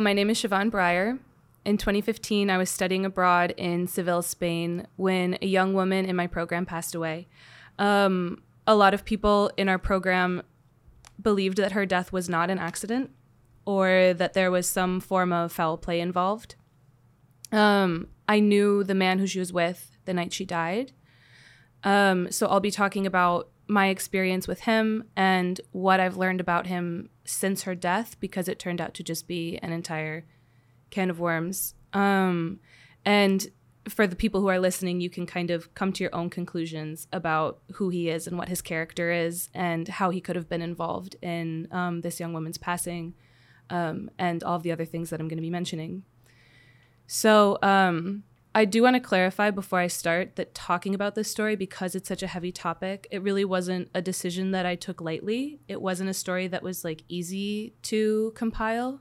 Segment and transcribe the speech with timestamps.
[0.00, 1.18] My name is Siobhan Brier.
[1.66, 6.26] In 2015, I was studying abroad in Seville, Spain, when a young woman in my
[6.26, 7.28] program passed away.
[7.78, 10.44] Um, a lot of people in our program
[11.20, 13.10] believed that her death was not an accident
[13.66, 16.54] or that there was some form of foul play involved.
[17.52, 20.92] Um, I knew the man who she was with the night she died.
[21.84, 26.66] Um, so I'll be talking about my experience with him and what I've learned about
[26.66, 30.24] him since her death because it turned out to just be an entire
[30.90, 31.74] can of worms.
[31.92, 32.60] Um,
[33.04, 33.46] and
[33.88, 37.08] for the people who are listening, you can kind of come to your own conclusions
[37.12, 40.62] about who he is and what his character is and how he could have been
[40.62, 43.14] involved in um, this young woman's passing
[43.70, 46.04] um, and all of the other things that I'm going to be mentioning.
[47.06, 48.22] So, um,
[48.54, 52.08] I do want to clarify before I start that talking about this story, because it's
[52.08, 55.60] such a heavy topic, it really wasn't a decision that I took lightly.
[55.68, 59.00] It wasn't a story that was like easy to compile.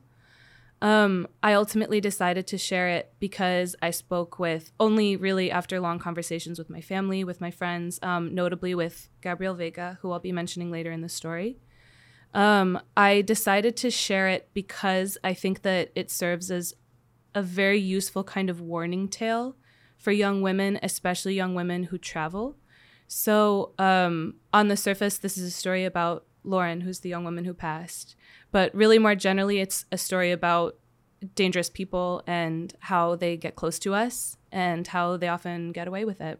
[0.81, 5.99] Um, I ultimately decided to share it because I spoke with only really after long
[5.99, 10.31] conversations with my family, with my friends, um, notably with Gabriel Vega, who I'll be
[10.31, 11.59] mentioning later in the story.
[12.33, 16.73] Um, I decided to share it because I think that it serves as
[17.33, 19.55] a very useful kind of warning tale
[19.97, 22.57] for young women, especially young women who travel.
[23.07, 27.45] So, um, on the surface, this is a story about Lauren, who's the young woman
[27.45, 28.15] who passed.
[28.51, 30.77] But really, more generally, it's a story about
[31.35, 36.03] dangerous people and how they get close to us and how they often get away
[36.05, 36.39] with it.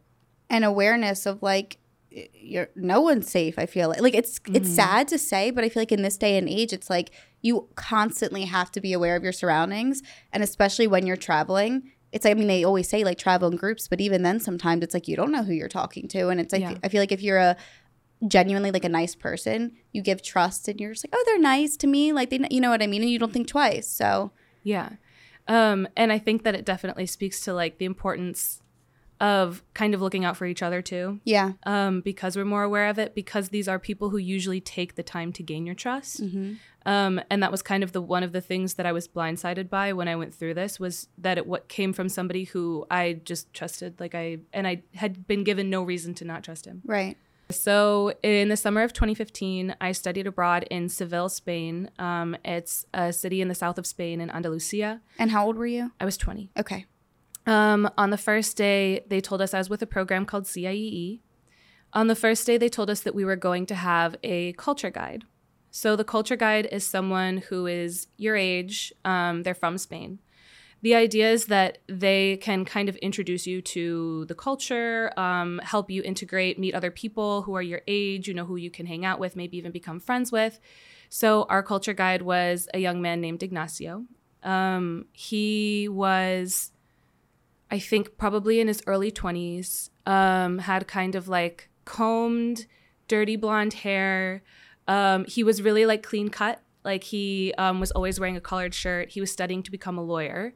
[0.49, 1.77] And awareness of like,
[2.11, 3.57] you're no one's safe.
[3.57, 4.55] I feel like like it's mm-hmm.
[4.55, 7.11] it's sad to say, but I feel like in this day and age, it's like
[7.41, 10.01] you constantly have to be aware of your surroundings,
[10.33, 11.91] and especially when you're traveling.
[12.11, 14.83] It's like I mean they always say like travel in groups, but even then sometimes
[14.83, 16.75] it's like you don't know who you're talking to, and it's like yeah.
[16.83, 17.55] I feel like if you're a
[18.27, 21.77] genuinely like a nice person, you give trust, and you're just like oh they're nice
[21.77, 23.87] to me, like they you know what I mean, and you don't think twice.
[23.87, 24.31] So
[24.63, 24.89] yeah,
[25.47, 28.61] um, and I think that it definitely speaks to like the importance
[29.21, 31.21] of kind of looking out for each other too.
[31.23, 31.53] Yeah.
[31.63, 35.03] Um, because we're more aware of it, because these are people who usually take the
[35.03, 36.23] time to gain your trust.
[36.23, 36.53] Mm-hmm.
[36.87, 39.69] Um, and that was kind of the one of the things that I was blindsided
[39.69, 43.21] by when I went through this was that it what came from somebody who I
[43.23, 46.81] just trusted, like I and I had been given no reason to not trust him.
[46.83, 47.15] Right.
[47.51, 51.91] So in the summer of 2015, I studied abroad in Seville, Spain.
[51.99, 55.01] Um, it's a city in the south of Spain in Andalusia.
[55.19, 55.91] And how old were you?
[55.99, 56.49] I was 20.
[56.57, 56.85] Okay.
[57.45, 61.19] Um, on the first day, they told us I was with a program called CIEE.
[61.93, 64.91] On the first day, they told us that we were going to have a culture
[64.91, 65.25] guide.
[65.71, 70.19] So, the culture guide is someone who is your age, um, they're from Spain.
[70.81, 75.91] The idea is that they can kind of introduce you to the culture, um, help
[75.91, 79.05] you integrate, meet other people who are your age, you know, who you can hang
[79.05, 80.59] out with, maybe even become friends with.
[81.09, 84.05] So, our culture guide was a young man named Ignacio.
[84.43, 86.71] Um, he was
[87.71, 92.67] I think probably in his early 20s, um, had kind of like combed,
[93.07, 94.43] dirty blonde hair.
[94.87, 96.61] Um, he was really like clean cut.
[96.83, 99.09] Like he um, was always wearing a collared shirt.
[99.09, 100.53] He was studying to become a lawyer.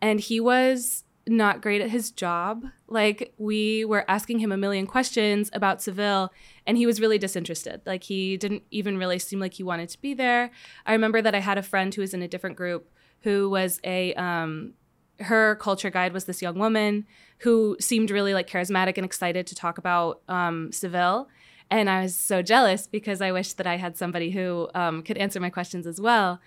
[0.00, 2.64] And he was not great at his job.
[2.88, 6.32] Like we were asking him a million questions about Seville
[6.66, 7.80] and he was really disinterested.
[7.86, 10.50] Like he didn't even really seem like he wanted to be there.
[10.86, 12.90] I remember that I had a friend who was in a different group
[13.20, 14.74] who was a um,
[15.20, 17.06] her culture guide was this young woman
[17.38, 21.28] who seemed really like charismatic and excited to talk about um, Seville.
[21.70, 25.16] And I was so jealous because I wished that I had somebody who um, could
[25.16, 26.40] answer my questions as well.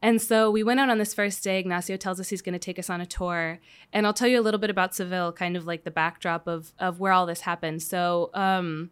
[0.00, 1.58] And so we went out on this first day.
[1.58, 3.58] Ignacio tells us he's going to take us on a tour.
[3.92, 6.72] And I'll tell you a little bit about Seville, kind of like the backdrop of,
[6.78, 7.82] of where all this happened.
[7.82, 8.90] So um,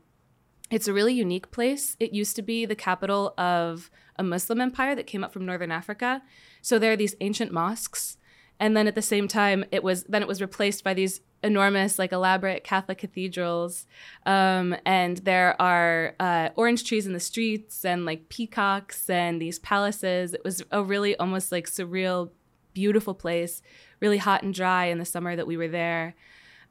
[0.71, 1.97] it's a really unique place.
[2.01, 5.71] It used to be the capital of a Muslim empire that came up from northern
[5.71, 6.23] Africa.
[6.61, 8.17] So there are these ancient mosques
[8.59, 11.99] and then at the same time it was then it was replaced by these enormous
[11.99, 13.87] like elaborate catholic cathedrals.
[14.25, 19.59] Um, and there are uh, orange trees in the streets and like peacocks and these
[19.59, 20.35] palaces.
[20.35, 22.31] It was a really almost like surreal
[22.75, 23.63] beautiful place
[24.01, 26.15] really hot and dry in the summer that we were there.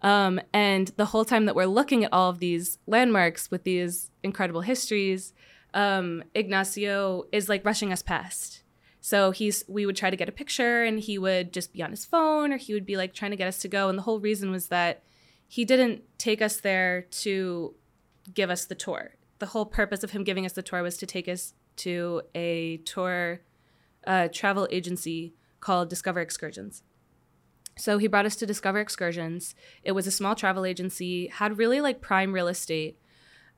[0.02, 4.12] Um, and the whole time that we're looking at all of these landmarks with these
[4.24, 5.34] incredible histories
[5.74, 8.64] um, ignacio is like rushing us past
[9.06, 11.92] so he's we would try to get a picture and he would just be on
[11.92, 13.88] his phone or he would be like trying to get us to go.
[13.88, 15.04] And the whole reason was that
[15.48, 17.76] he didn't take us there to
[18.34, 19.14] give us the tour.
[19.38, 22.78] The whole purpose of him giving us the tour was to take us to a
[22.78, 23.42] tour
[24.08, 26.82] uh, travel agency called Discover Excursions.
[27.78, 29.54] So he brought us to Discover Excursions.
[29.84, 32.98] It was a small travel agency, had really like prime real estate.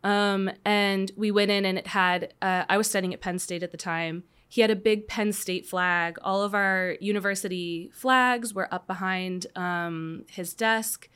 [0.04, 3.64] Um, and we went in and it had, uh, I was studying at Penn State
[3.64, 6.18] at the time he had a big Penn State flag.
[6.22, 11.10] All of our university flags were up behind um, his desk.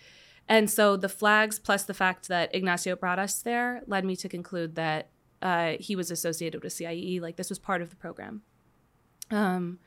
[0.49, 4.27] And so the flags, plus the fact that Ignacio brought us there, led me to
[4.27, 5.09] conclude that
[5.41, 7.19] uh, he was associated with CIE.
[7.21, 8.41] Like this was part of the program.
[9.29, 9.79] Um,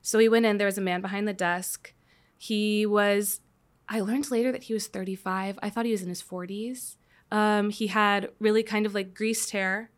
[0.00, 0.58] so we went in.
[0.58, 1.92] There was a man behind the desk.
[2.36, 3.40] He was.
[3.88, 5.58] I learned later that he was 35.
[5.62, 6.96] I thought he was in his 40s.
[7.32, 9.90] Um, he had really kind of like greased hair.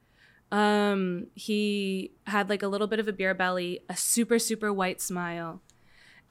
[0.53, 5.01] Um, he had like a little bit of a beer belly, a super super white
[5.01, 5.63] smile,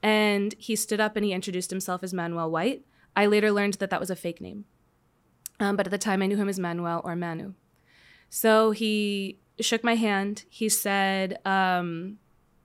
[0.02, 2.84] and he stood up and he introduced himself as Manuel White.
[3.16, 4.66] I later learned that that was a fake name,
[5.58, 7.54] um, but at the time I knew him as Manuel or Manu.
[8.28, 10.44] So he shook my hand.
[10.48, 12.18] He said, um,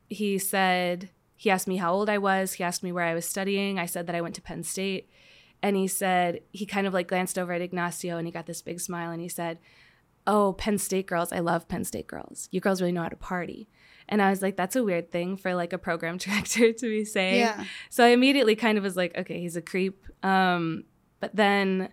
[0.07, 2.53] he said, he asked me how old I was.
[2.53, 3.79] He asked me where I was studying.
[3.79, 5.09] I said that I went to Penn State.
[5.61, 8.61] And he said, he kind of like glanced over at Ignacio and he got this
[8.61, 9.57] big smile and he said,
[10.27, 11.31] Oh, Penn State girls.
[11.31, 12.49] I love Penn State girls.
[12.51, 13.67] You girls really know how to party.
[14.07, 17.05] And I was like, that's a weird thing for like a program director to be
[17.05, 17.39] saying.
[17.39, 17.63] Yeah.
[17.89, 20.05] So I immediately kind of was like, okay, he's a creep.
[20.23, 20.85] Um,
[21.19, 21.89] but then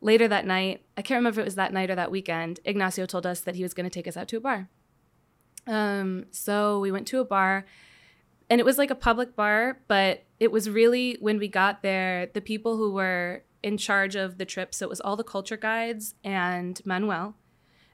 [0.00, 3.06] later that night, I can't remember if it was that night or that weekend, Ignacio
[3.06, 4.68] told us that he was going to take us out to a bar.
[5.66, 7.66] Um, so we went to a bar
[8.48, 12.26] and it was like a public bar, but it was really when we got there,
[12.26, 15.56] the people who were in charge of the trip, so it was all the culture
[15.56, 17.36] guides and Manuel.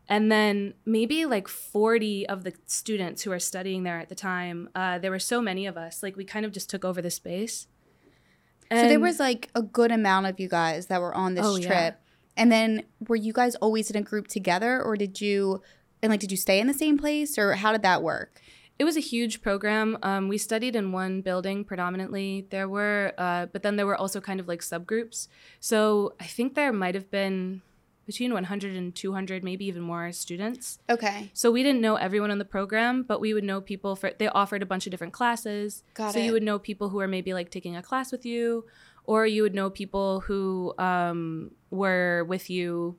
[0.08, 4.68] And then maybe like 40 of the students who are studying there at the time,
[4.74, 7.10] uh, there were so many of us, like we kind of just took over the
[7.10, 7.66] space.
[8.70, 11.46] And so there was like a good amount of you guys that were on this
[11.46, 11.68] oh, trip.
[11.68, 11.92] Yeah.
[12.36, 15.62] And then were you guys always in a group together or did you
[16.02, 18.40] and like did you stay in the same place or how did that work?
[18.78, 19.96] It was a huge program.
[20.02, 22.46] Um, we studied in one building predominantly.
[22.50, 25.28] There were, uh, but then there were also kind of like subgroups.
[25.60, 27.62] So I think there might have been
[28.06, 30.78] between 100 and 200 maybe even more students.
[30.88, 31.30] Okay.
[31.34, 34.28] So we didn't know everyone on the program but we would know people for they
[34.28, 35.82] offered a bunch of different classes.
[35.94, 36.24] Got so it.
[36.24, 38.64] you would know people who are maybe like taking a class with you
[39.04, 42.98] or you would know people who um, were with you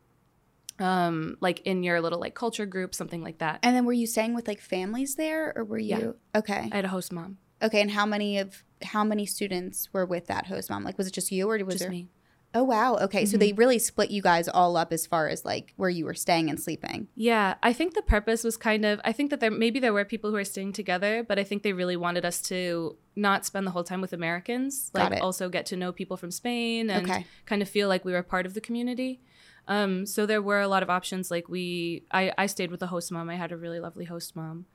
[0.80, 3.60] um like in your little like culture group something like that.
[3.64, 6.40] And then were you staying with like families there or were you yeah.
[6.40, 6.70] okay.
[6.72, 7.40] I had a host mom.
[7.64, 10.84] Okay and how many of how many students were with that host mom?
[10.84, 12.10] Like was it just you or was just there me
[12.54, 12.96] Oh wow.
[12.96, 13.24] Okay.
[13.24, 13.32] Mm-hmm.
[13.32, 16.14] So they really split you guys all up as far as like where you were
[16.14, 17.08] staying and sleeping.
[17.16, 20.06] Yeah, I think the purpose was kind of I think that there maybe there were
[20.06, 23.68] people who were staying together, but I think they really wanted us to not spend
[23.68, 27.26] the whole time with Americans, like also get to know people from Spain and okay.
[27.46, 29.22] kind of feel like we were part of the community.
[29.68, 31.30] Um, so there were a lot of options.
[31.30, 33.30] Like we, I, I stayed with a host mom.
[33.30, 34.66] I had a really lovely host mom.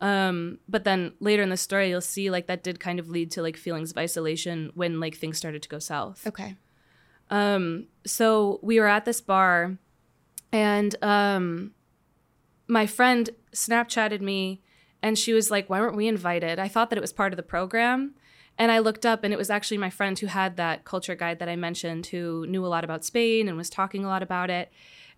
[0.00, 3.30] Um, but then later in the story, you'll see like that did kind of lead
[3.32, 6.26] to like feelings of isolation when like things started to go south.
[6.26, 6.56] Okay.
[7.30, 9.78] Um, so we were at this bar,
[10.52, 11.72] and um,
[12.68, 14.62] my friend Snapchatted me,
[15.02, 17.36] and she was like, "Why weren't we invited?" I thought that it was part of
[17.36, 18.14] the program,
[18.58, 21.38] and I looked up, and it was actually my friend who had that culture guide
[21.40, 24.50] that I mentioned, who knew a lot about Spain and was talking a lot about
[24.50, 24.70] it.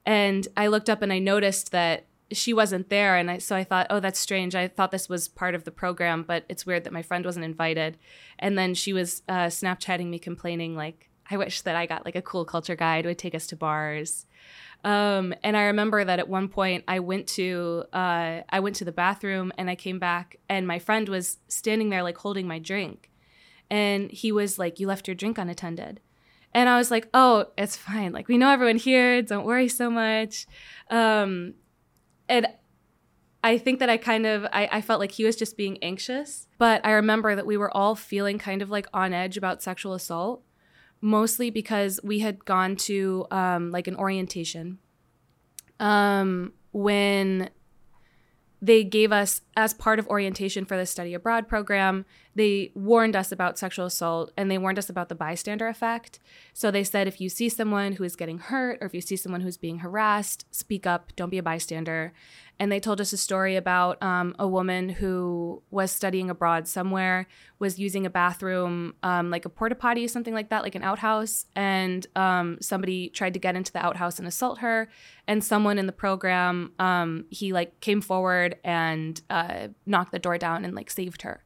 [0.06, 3.64] And I looked up, and I noticed that she wasn't there and I so I
[3.64, 4.54] thought, "Oh, that's strange.
[4.54, 7.44] I thought this was part of the program, but it's weird that my friend wasn't
[7.44, 7.98] invited."
[8.38, 12.16] And then she was uh, Snapchatting me complaining like I wish that I got like
[12.16, 14.26] a cool culture guide would take us to bars.
[14.84, 18.84] Um, and I remember that at one point I went to uh, I went to
[18.84, 22.58] the bathroom and I came back and my friend was standing there like holding my
[22.58, 23.10] drink,
[23.70, 26.00] and he was like, "You left your drink unattended,"
[26.54, 28.12] and I was like, "Oh, it's fine.
[28.12, 29.20] Like we know everyone here.
[29.20, 30.46] Don't worry so much."
[30.90, 31.54] Um,
[32.28, 32.46] and
[33.42, 36.46] I think that I kind of I, I felt like he was just being anxious,
[36.56, 39.94] but I remember that we were all feeling kind of like on edge about sexual
[39.94, 40.44] assault
[41.00, 44.78] mostly because we had gone to um, like an orientation.
[45.80, 47.50] Um, when
[48.60, 52.04] they gave us as part of orientation for the study abroad program
[52.38, 56.20] they warned us about sexual assault and they warned us about the bystander effect.
[56.54, 59.16] So they said if you see someone who is getting hurt or if you see
[59.16, 61.10] someone who's being harassed speak up.
[61.16, 62.12] Don't be a bystander
[62.60, 67.26] and they told us a story about um, a woman who was studying abroad somewhere
[67.58, 70.82] was using a bathroom um, like a porta potty or something like that like an
[70.82, 74.88] outhouse and um, somebody tried to get into the outhouse and assault her
[75.26, 80.38] and someone in the program um, he like came forward and uh, knocked the door
[80.38, 81.42] down and like saved her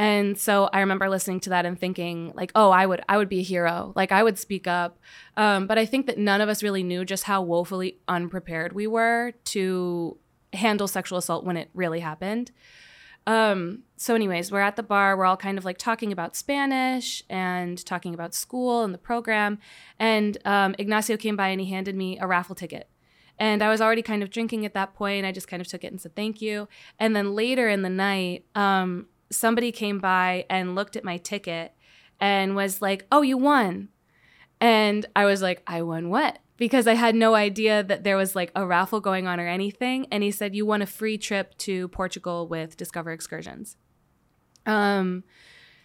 [0.00, 3.28] and so I remember listening to that and thinking like, oh, I would I would
[3.28, 3.92] be a hero.
[3.96, 5.00] Like I would speak up.
[5.36, 8.86] Um, but I think that none of us really knew just how woefully unprepared we
[8.86, 10.16] were to
[10.52, 12.50] handle sexual assault when it really happened.
[13.26, 15.14] Um, so, anyways, we're at the bar.
[15.14, 19.58] We're all kind of like talking about Spanish and talking about school and the program.
[19.98, 22.88] And um, Ignacio came by and he handed me a raffle ticket.
[23.38, 25.26] And I was already kind of drinking at that point.
[25.26, 26.68] I just kind of took it and said thank you.
[26.98, 31.74] And then later in the night, um, somebody came by and looked at my ticket
[32.18, 33.90] and was like, "Oh, you won."
[34.60, 38.36] And I was like, "I won what?" Because I had no idea that there was
[38.36, 40.06] like a raffle going on or anything.
[40.12, 43.76] And he said, "You won a free trip to Portugal with Discover Excursions."
[44.66, 45.24] Um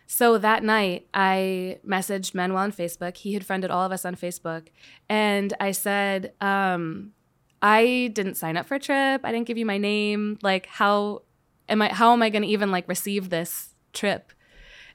[0.06, 3.18] so that night, I messaged Manuel on Facebook.
[3.18, 4.68] He had friended all of us on Facebook.
[5.10, 7.14] And I said, um,
[7.62, 9.22] I didn't sign up for a trip.
[9.24, 10.38] I didn't give you my name.
[10.42, 11.24] Like, how
[11.70, 14.34] am I, how am I going to even like receive this trip?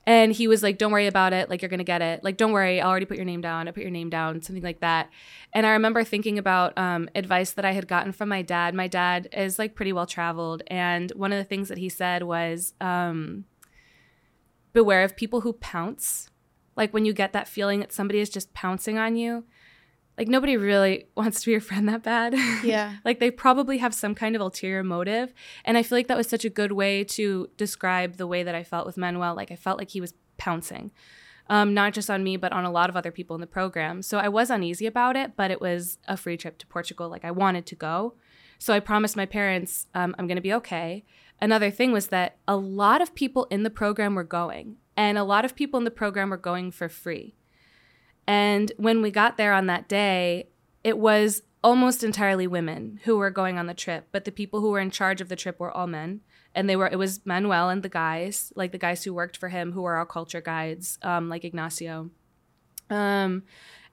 [0.09, 1.51] And he was like, don't worry about it.
[1.51, 2.25] Like, you're going to get it.
[2.25, 2.81] Like, don't worry.
[2.81, 3.69] I already put your name down.
[3.69, 5.11] I put your name down, something like that.
[5.53, 8.75] And I remember thinking about um, advice that I had gotten from my dad.
[8.75, 10.63] My dad is like pretty well traveled.
[10.69, 13.45] And one of the things that he said was, um,
[14.73, 16.31] beware of people who pounce.
[16.75, 19.45] Like when you get that feeling that somebody is just pouncing on you,
[20.19, 22.35] like nobody really wants to be your friend that bad.
[22.63, 22.97] Yeah.
[23.05, 25.33] like they probably have some kind of ulterior motive.
[25.65, 28.55] And I feel like that was such a good way to describe the way that
[28.55, 29.35] I felt with Manuel.
[29.35, 30.91] Like I felt like he was pouncing.
[31.51, 34.03] Um, not just on me, but on a lot of other people in the program.
[34.03, 37.09] So I was uneasy about it, but it was a free trip to Portugal.
[37.09, 38.15] Like I wanted to go.
[38.59, 41.05] So I promised my parents um, I'm going to be okay
[41.41, 45.25] another thing was that a lot of people in the program were going, and a
[45.25, 47.35] lot of people in the program were going for free.
[48.29, 50.51] And when we got there on that day,
[50.85, 54.71] it was almost entirely women who were going on the trip, but the people who
[54.71, 56.21] were in charge of the trip were all men.
[56.55, 59.49] And they were it was Manuel and the guys, like the guys who worked for
[59.49, 62.11] him, who were our culture guides, um, like Ignacio.
[62.91, 63.45] Um,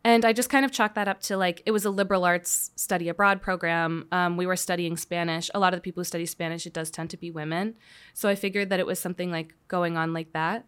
[0.04, 2.72] and I just kind of chalked that up to like it was a liberal arts
[2.75, 4.06] study abroad program.
[4.12, 5.50] Um, we were studying Spanish.
[5.54, 7.75] A lot of the people who study Spanish, it does tend to be women.
[8.13, 10.65] So I figured that it was something like going on like that.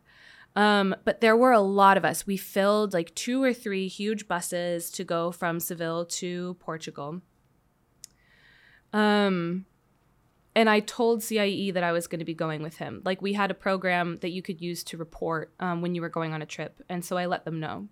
[0.55, 2.25] Um, but there were a lot of us.
[2.25, 7.21] We filled like two or three huge buses to go from Seville to Portugal.
[8.91, 9.65] Um,
[10.55, 13.03] and I told CIE that I was going to be going with him.
[13.05, 16.09] Like we had a program that you could use to report um, when you were
[16.09, 17.89] going on a trip, and so I let them know.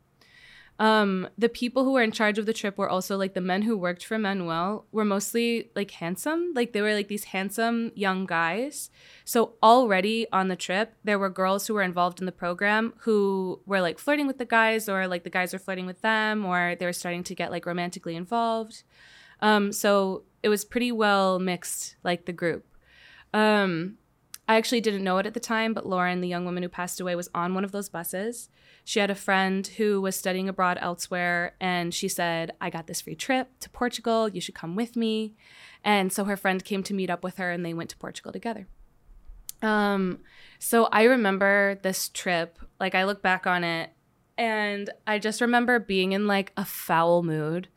[0.77, 3.61] Um, the people who were in charge of the trip were also like the men
[3.61, 6.51] who worked for Manuel were mostly like handsome.
[6.53, 8.89] Like they were like these handsome young guys.
[9.23, 13.61] So already on the trip, there were girls who were involved in the program who
[13.65, 16.75] were like flirting with the guys or like the guys were flirting with them or
[16.77, 18.83] they were starting to get like romantically involved.
[19.41, 22.65] Um, so it was pretty well mixed, like the group.
[23.33, 23.97] Um,
[24.47, 26.99] I actually didn't know it at the time, but Lauren, the young woman who passed
[26.99, 28.49] away, was on one of those buses.
[28.83, 33.01] She had a friend who was studying abroad elsewhere, and she said, I got this
[33.01, 34.29] free trip to Portugal.
[34.29, 35.35] You should come with me.
[35.83, 38.31] And so her friend came to meet up with her, and they went to Portugal
[38.31, 38.67] together.
[39.63, 40.19] Um,
[40.59, 43.89] so I remember this trip, like, I look back on it,
[44.37, 47.69] and I just remember being in like a foul mood.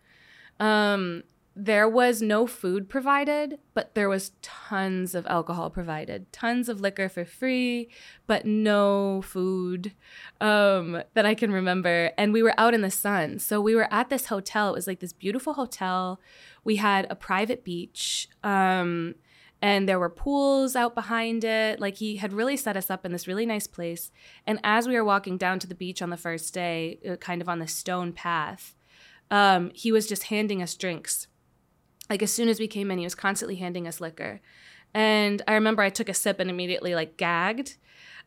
[0.60, 1.22] Um,
[1.60, 7.08] there was no food provided, but there was tons of alcohol provided, tons of liquor
[7.08, 7.88] for free,
[8.28, 9.92] but no food
[10.40, 12.12] um, that I can remember.
[12.16, 13.40] And we were out in the sun.
[13.40, 14.70] So we were at this hotel.
[14.70, 16.20] It was like this beautiful hotel.
[16.62, 18.28] We had a private beach.
[18.44, 19.16] Um,
[19.60, 21.80] and there were pools out behind it.
[21.80, 24.12] Like he had really set us up in this really nice place.
[24.46, 27.42] And as we were walking down to the beach on the first day, uh, kind
[27.42, 28.76] of on the stone path,
[29.28, 31.26] um, he was just handing us drinks
[32.08, 34.40] like as soon as we came in, he was constantly handing us liquor.
[34.94, 37.76] And I remember I took a sip and immediately like gagged.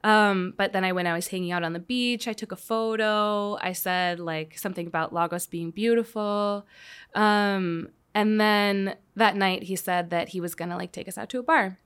[0.04, 2.56] Um, but then I when I was hanging out on the beach, I took a
[2.56, 3.58] photo.
[3.62, 6.66] I said like something about Lagos being beautiful.
[7.14, 11.30] Um, and then that night he said that he was gonna like take us out
[11.30, 11.78] to a bar.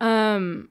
[0.00, 0.70] Um,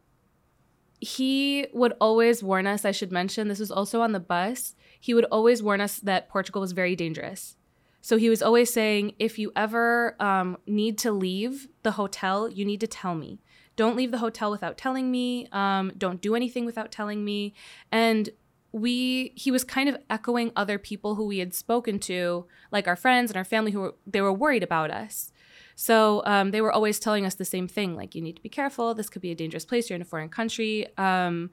[1.00, 4.75] he would always warn us, I should mention, this was also on the bus.
[5.00, 7.58] He would always warn us that Portugal was very dangerous.
[8.03, 12.65] So he was always saying, if you ever um, need to leave the hotel, you
[12.65, 13.39] need to tell me.
[13.77, 15.48] Don't leave the hotel without telling me.
[15.53, 17.53] Um, don't do anything without telling me.
[17.93, 18.29] And
[18.74, 22.98] we, he was kind of echoing other people who we had spoken to, like our
[22.98, 25.31] friends and our family, who were they were worried about us.
[25.75, 28.50] So um, they were always telling us the same thing, like you need to be
[28.50, 28.93] careful.
[28.93, 29.89] This could be a dangerous place.
[29.89, 30.88] You're in a foreign country.
[30.98, 31.51] Um,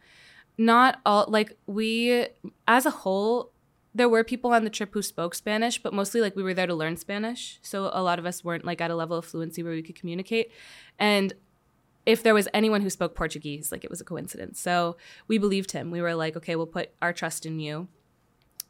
[0.59, 2.27] not all like we,
[2.67, 3.53] as a whole,
[3.95, 6.67] there were people on the trip who spoke Spanish, but mostly like we were there
[6.67, 7.59] to learn Spanish.
[7.63, 9.97] So a lot of us weren't like at a level of fluency where we could
[9.97, 10.53] communicate.
[10.99, 11.33] And
[12.07, 14.61] if there was anyone who spoke Portuguese, like it was a coincidence.
[14.61, 15.91] So we believed him.
[15.91, 17.89] We were like, okay, we'll put our trust in you.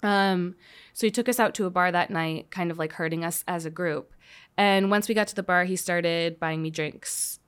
[0.02, 0.54] Um,
[0.94, 3.44] so he took us out to a bar that night, kind of like hurting us
[3.46, 4.14] as a group.
[4.56, 7.39] And once we got to the bar, he started buying me drinks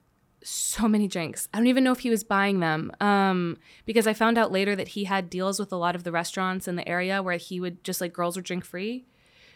[0.43, 1.47] so many drinks.
[1.53, 4.75] I don't even know if he was buying them um, because I found out later
[4.75, 7.59] that he had deals with a lot of the restaurants in the area where he
[7.59, 9.05] would just like girls would drink free.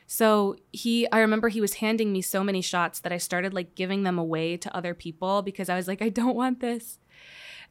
[0.08, 3.76] So he, I remember he was handing me so many shots that I started like
[3.76, 6.98] giving them away to other people because I was like, I don't want this.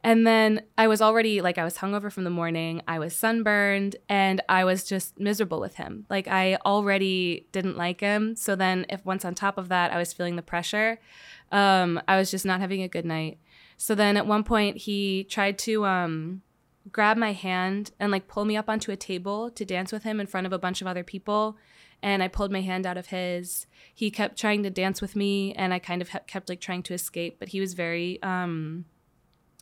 [0.06, 3.96] And then I was already like, I was hungover from the morning, I was sunburned,
[4.08, 6.06] and I was just miserable with him.
[6.08, 8.36] Like, I already didn't like him.
[8.36, 11.00] So then, if once on top of that, I was feeling the pressure,
[11.50, 13.40] um, I was just not having a good night.
[13.78, 16.42] So then at one point, he tried to um,
[16.92, 20.20] grab my hand and like pull me up onto a table to dance with him
[20.20, 21.58] in front of a bunch of other people
[22.02, 23.66] and I pulled my hand out of his.
[23.92, 26.94] He kept trying to dance with me, and I kind of kept like trying to
[26.94, 28.84] escape, but he was very, um,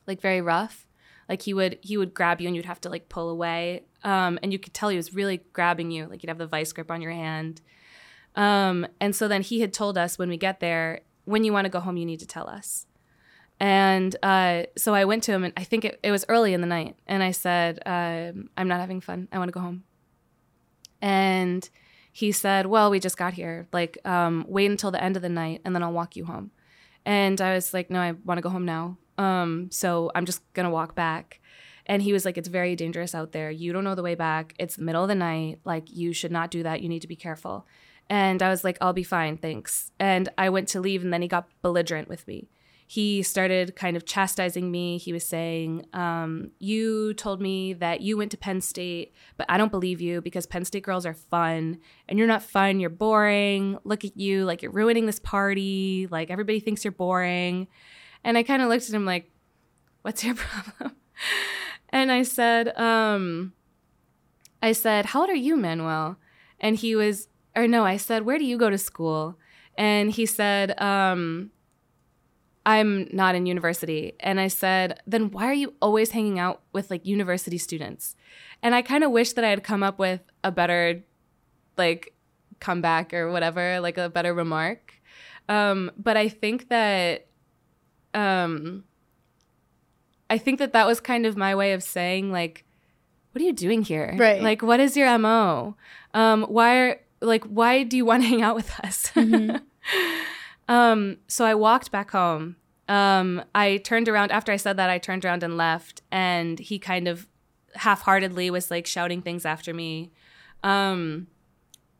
[0.06, 0.86] like very rough.
[1.28, 4.38] Like he would he would grab you, and you'd have to like pull away, um,
[4.42, 6.06] and you could tell he was really grabbing you.
[6.06, 7.60] Like you'd have the vice grip on your hand.
[8.36, 11.66] Um, and so then he had told us when we get there, when you want
[11.66, 12.86] to go home, you need to tell us.
[13.60, 16.60] And uh, so I went to him, and I think it, it was early in
[16.60, 19.28] the night, and I said, um, "I'm not having fun.
[19.32, 19.84] I want to go home."
[21.00, 21.68] And
[22.14, 23.66] he said, Well, we just got here.
[23.72, 26.52] Like, um, wait until the end of the night and then I'll walk you home.
[27.04, 28.96] And I was like, No, I want to go home now.
[29.18, 31.40] Um, so I'm just to walk back.
[31.86, 33.50] And he was like, It's very dangerous out there.
[33.50, 34.54] You don't know the way back.
[34.58, 35.60] It's the middle of the night.
[35.64, 36.80] Like, you should not do that.
[36.80, 37.66] You need to be careful.
[38.08, 39.36] And I was like, I'll be fine.
[39.36, 39.90] Thanks.
[39.98, 42.48] And I went to leave and then he got belligerent with me
[42.86, 44.98] he started kind of chastising me.
[44.98, 49.56] He was saying, um, You told me that you went to Penn State, but I
[49.56, 51.78] don't believe you because Penn State girls are fun
[52.08, 52.80] and you're not fun.
[52.80, 53.78] You're boring.
[53.84, 54.44] Look at you.
[54.44, 56.08] Like, you're ruining this party.
[56.10, 57.68] Like, everybody thinks you're boring.
[58.24, 59.30] And I kind of looked at him like,
[60.02, 60.96] What's your problem?
[61.90, 63.52] and I said, um,
[64.62, 66.16] I said, How old are you, Manuel?
[66.60, 69.38] And he was, or no, I said, Where do you go to school?
[69.76, 71.50] And he said, um,
[72.66, 74.14] I'm not in university.
[74.20, 78.16] And I said, then why are you always hanging out with like university students?
[78.62, 81.02] And I kind of wish that I had come up with a better
[81.76, 82.14] like
[82.60, 84.94] comeback or whatever, like a better remark.
[85.48, 87.26] Um, but I think that,
[88.14, 88.84] um,
[90.30, 92.64] I think that that was kind of my way of saying like,
[93.32, 94.14] what are you doing here?
[94.16, 94.42] Right.
[94.42, 95.76] Like, what is your mo?
[96.12, 99.10] Um, why are like why do you want to hang out with us?
[99.14, 99.56] Mm-hmm.
[100.66, 102.56] Um, so I walked back home.
[102.88, 104.90] Um, I turned around after I said that.
[104.90, 107.26] I turned around and left, and he kind of
[107.74, 110.10] half-heartedly was like shouting things after me.
[110.62, 111.26] Um,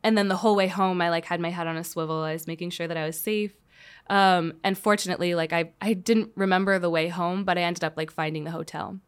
[0.03, 2.23] and then the whole way home, I like had my head on a swivel.
[2.23, 3.53] I was making sure that I was safe.
[4.11, 7.97] Um, and fortunately, like I, I didn't remember the way home, but I ended up
[7.97, 8.99] like finding the hotel.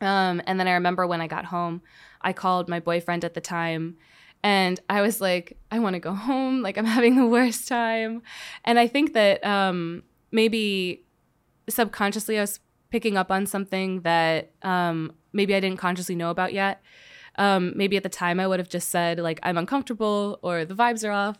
[0.00, 1.82] Um, and then I remember when I got home,
[2.20, 3.96] I called my boyfriend at the time
[4.42, 6.62] and I was like, I want to go home.
[6.62, 8.22] Like, I'm having the worst time.
[8.64, 11.04] And I think that um, maybe
[11.68, 16.52] subconsciously I was picking up on something that um, maybe I didn't consciously know about
[16.52, 16.82] yet.
[17.36, 20.74] Um, maybe at the time I would have just said, like, I'm uncomfortable or the
[20.74, 21.38] vibes are off.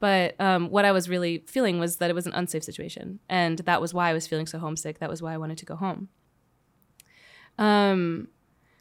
[0.00, 3.20] But um, what I was really feeling was that it was an unsafe situation.
[3.28, 4.98] And that was why I was feeling so homesick.
[4.98, 6.08] That was why I wanted to go home.
[7.58, 8.28] Um,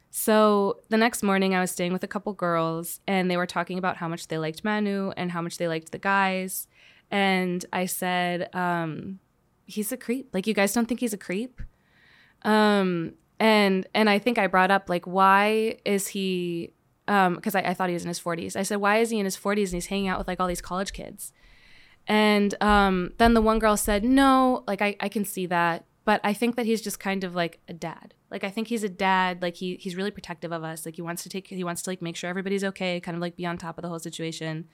[0.09, 3.77] so the next morning, I was staying with a couple girls, and they were talking
[3.77, 6.67] about how much they liked Manu and how much they liked the guys.
[7.11, 9.19] And I said, um,
[9.65, 10.33] "He's a creep.
[10.33, 11.61] Like you guys don't think he's a creep?"
[12.43, 16.73] Um, and and I think I brought up like, why is he?
[17.09, 18.55] Because um, I, I thought he was in his 40s.
[18.55, 20.47] I said, why is he in his 40s and he's hanging out with like all
[20.47, 21.33] these college kids?
[22.05, 26.21] And um, then the one girl said, no, like I, I can see that, but
[26.23, 28.13] I think that he's just kind of like a dad.
[28.29, 29.41] Like I think he's a dad.
[29.41, 30.85] Like he he's really protective of us.
[30.85, 32.99] Like he wants to take he wants to like make sure everybody's okay.
[32.99, 34.67] Kind of like be on top of the whole situation.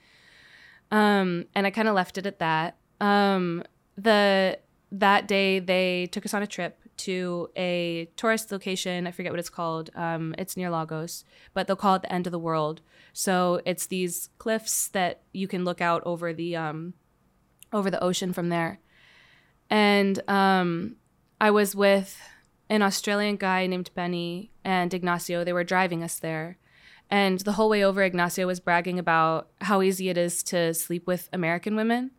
[0.90, 2.76] Um, and I kind of left it at that.
[3.00, 3.64] Um,
[3.96, 4.58] the
[4.92, 9.06] that day they took us on a trip to a tourist location.
[9.06, 9.90] I forget what it's called.
[9.94, 12.80] Um, it's near Lagos, but they'll call it the end of the world.
[13.12, 16.94] So it's these cliffs that you can look out over the um,
[17.72, 18.80] over the ocean from there.
[19.68, 20.96] And um,
[21.40, 22.20] I was with
[22.68, 25.44] an Australian guy named Benny and Ignacio.
[25.44, 26.58] They were driving us there.
[27.08, 31.06] And the whole way over, Ignacio was bragging about how easy it is to sleep
[31.06, 32.10] with American women.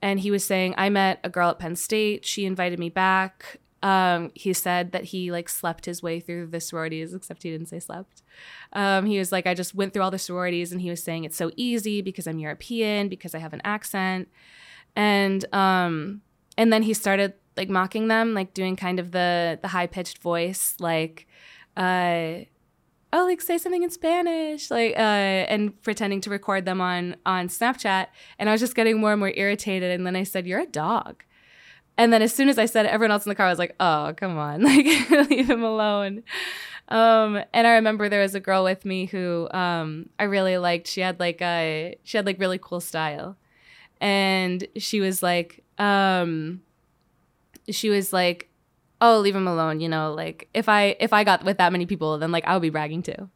[0.00, 2.24] And he was saying, I met a girl at Penn State.
[2.24, 3.58] She invited me back.
[3.84, 7.68] Um, he said that he like slept his way through the sororities, except he didn't
[7.68, 8.22] say slept.
[8.72, 11.24] Um, he was like, I just went through all the sororities, and he was saying
[11.24, 14.28] it's so easy because I'm European, because I have an accent,
[14.96, 16.22] and um,
[16.56, 20.16] and then he started like mocking them, like doing kind of the the high pitched
[20.16, 21.26] voice, like,
[21.76, 22.36] uh,
[23.12, 27.48] oh, like say something in Spanish, like, uh, and pretending to record them on on
[27.48, 28.06] Snapchat.
[28.38, 29.90] And I was just getting more and more irritated.
[29.90, 31.22] And then I said, "You're a dog."
[31.96, 33.74] And then as soon as I said it, everyone else in the car was like,
[33.78, 34.86] "Oh, come on, like
[35.30, 36.22] leave him alone."
[36.88, 40.86] Um, and I remember there was a girl with me who um, I really liked.
[40.86, 43.36] She had like a she had like really cool style,
[44.00, 46.62] and she was like, um,
[47.70, 48.48] she was like,
[49.00, 49.80] oh, leave him alone.
[49.80, 52.54] You know, like if I if I got with that many people, then like I
[52.54, 53.30] would be bragging too.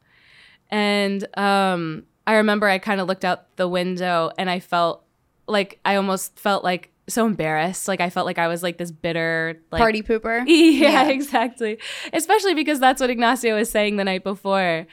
[0.70, 5.04] And um, I remember I kind of looked out the window and I felt
[5.46, 7.88] like I almost felt like so embarrassed.
[7.88, 10.42] Like I felt like I was like this bitter like Party pooper.
[10.46, 11.08] yeah, Yeah.
[11.08, 11.78] exactly.
[12.12, 14.86] Especially because that's what Ignacio was saying the night before.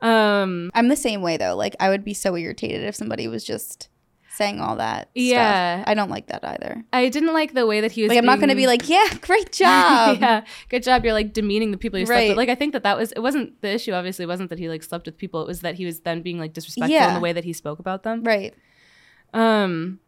[0.00, 1.54] Um, I'm the same way though.
[1.56, 3.88] Like I would be so irritated if somebody was just
[4.32, 5.10] saying all that.
[5.14, 5.76] Yeah.
[5.80, 5.88] stuff.
[5.90, 6.82] I don't like that either.
[6.94, 8.08] I didn't like the way that he was.
[8.08, 10.18] Like I'm not going to be like, yeah, great job.
[10.18, 11.04] yeah, good job.
[11.04, 12.36] You're like demeaning the people you slept with.
[12.38, 13.20] Like I think that that was it.
[13.20, 13.92] Wasn't the issue?
[13.92, 15.42] Obviously, wasn't that he like slept with people.
[15.42, 17.78] It was that he was then being like disrespectful in the way that he spoke
[17.78, 18.24] about them.
[18.24, 18.54] Right.
[19.34, 20.00] Um,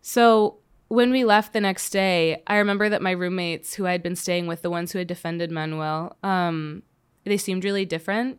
[0.00, 4.02] so when we left the next day, I remember that my roommates who I had
[4.02, 6.82] been staying with, the ones who had defended Manuel, um,
[7.24, 8.38] they seemed really different.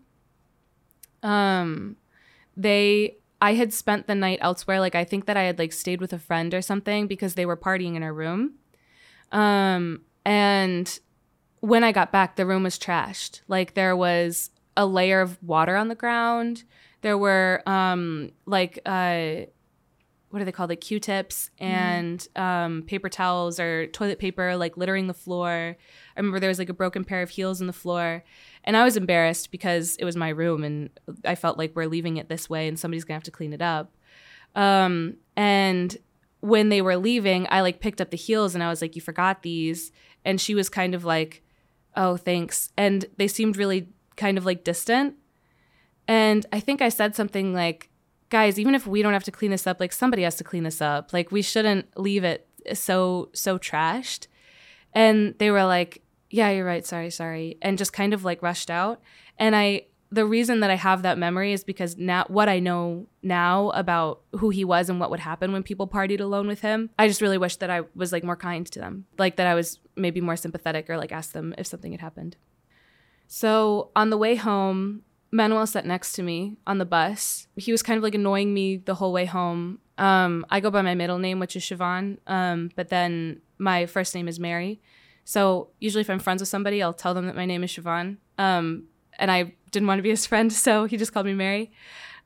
[1.23, 1.97] Um,
[2.55, 4.79] they, I had spent the night elsewhere.
[4.79, 7.45] Like I think that I had like stayed with a friend or something because they
[7.45, 8.53] were partying in our room.
[9.31, 10.99] Um, and
[11.59, 13.41] when I got back, the room was trashed.
[13.47, 16.63] Like there was a layer of water on the ground.
[17.01, 19.47] There were um, like uh,
[20.29, 20.69] what are they called?
[20.69, 25.77] Like Q-tips and um, paper towels or toilet paper, like littering the floor.
[26.15, 28.23] I remember there was like a broken pair of heels in the floor,
[28.63, 30.89] and I was embarrassed because it was my room, and
[31.23, 33.61] I felt like we're leaving it this way, and somebody's gonna have to clean it
[33.61, 33.95] up.
[34.53, 35.95] Um, and
[36.41, 39.01] when they were leaving, I like picked up the heels, and I was like, "You
[39.01, 39.91] forgot these,"
[40.25, 41.41] and she was kind of like,
[41.95, 43.87] "Oh, thanks," and they seemed really
[44.17, 45.15] kind of like distant.
[46.07, 47.89] And I think I said something like,
[48.29, 50.63] guys, even if we don't have to clean this up, like somebody has to clean
[50.63, 51.13] this up.
[51.13, 54.27] Like we shouldn't leave it so so trashed.
[54.93, 56.85] And they were like, "Yeah, you're right.
[56.85, 59.01] Sorry, sorry." And just kind of like rushed out.
[59.37, 63.07] And I the reason that I have that memory is because now what I know
[63.21, 66.89] now about who he was and what would happen when people partied alone with him,
[66.97, 69.05] I just really wish that I was like more kind to them.
[69.17, 72.37] Like that I was maybe more sympathetic or like asked them if something had happened.
[73.27, 77.47] So on the way home, Manuel sat next to me on the bus.
[77.55, 79.79] He was kind of like annoying me the whole way home.
[79.97, 84.15] Um, I go by my middle name, which is Siobhan, um, but then my first
[84.15, 84.79] name is Mary.
[85.25, 88.17] So usually, if I'm friends with somebody, I'll tell them that my name is Siobhan.
[88.37, 88.85] Um,
[89.19, 91.71] and I didn't want to be his friend, so he just called me Mary.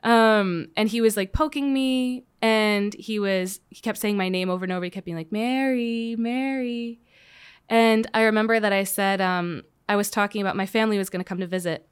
[0.04, 4.50] Um, and he was like poking me, and he was he kept saying my name
[4.50, 4.84] over and over.
[4.84, 7.00] He kept being like Mary, Mary.
[7.70, 11.24] And I remember that I said um, I was talking about my family was going
[11.24, 11.88] to come to visit,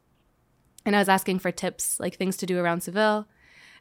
[0.85, 3.27] and I was asking for tips, like things to do around Seville.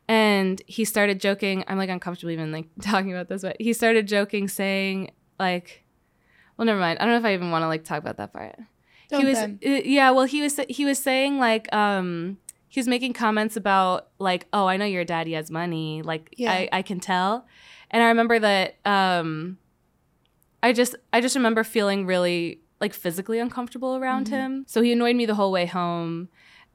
[0.08, 1.64] And he started joking.
[1.68, 5.84] I'm like uncomfortable even like talking about this, but he started joking, saying like,
[6.56, 6.98] "Well, never mind.
[6.98, 8.56] I don't know if I even want to like talk about that part."
[9.10, 10.10] Don't he was, uh, yeah.
[10.10, 14.66] Well, he was he was saying like, um, he was making comments about like, "Oh,
[14.66, 16.00] I know your daddy has money.
[16.02, 16.52] Like, Yeah.
[16.52, 17.46] I I can tell."
[17.90, 19.58] And I remember that um,
[20.62, 24.30] I just I just remember feeling really like physically uncomfortable around Mhm.
[24.30, 24.64] him.
[24.68, 26.28] So he annoyed me the whole way home.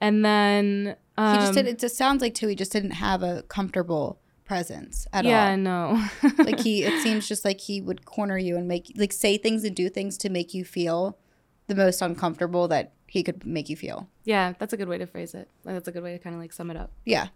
[0.04, 1.66] And then um, he just did.
[1.66, 2.48] It just sounds like too.
[2.50, 5.50] He just didn't have a comfortable presence at yeah, all.
[5.52, 6.10] Yeah, no.
[6.44, 9.64] Like he, it seems just like he would corner you and make like say things
[9.64, 11.18] and do things to make you feel
[11.68, 14.10] the most uncomfortable that he could make you feel.
[14.26, 15.48] yeah, that's a good way to phrase it.
[15.64, 16.92] Like, That's a good way to kind of like sum it up.
[17.06, 17.28] Yeah,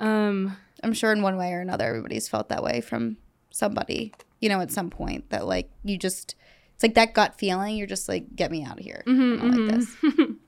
[0.00, 3.18] Um, I'm sure in one way or another, everybody's felt that way from
[3.50, 4.12] somebody.
[4.40, 6.34] You know, at some point that like you just.
[6.74, 7.76] It's like that gut feeling.
[7.76, 9.02] You're just like, get me out of here.
[9.06, 10.16] mhm, I don't like mhm.
[10.16, 10.36] this.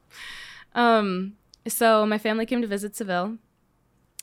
[0.74, 1.34] um,
[1.66, 3.38] so my family came to visit Seville.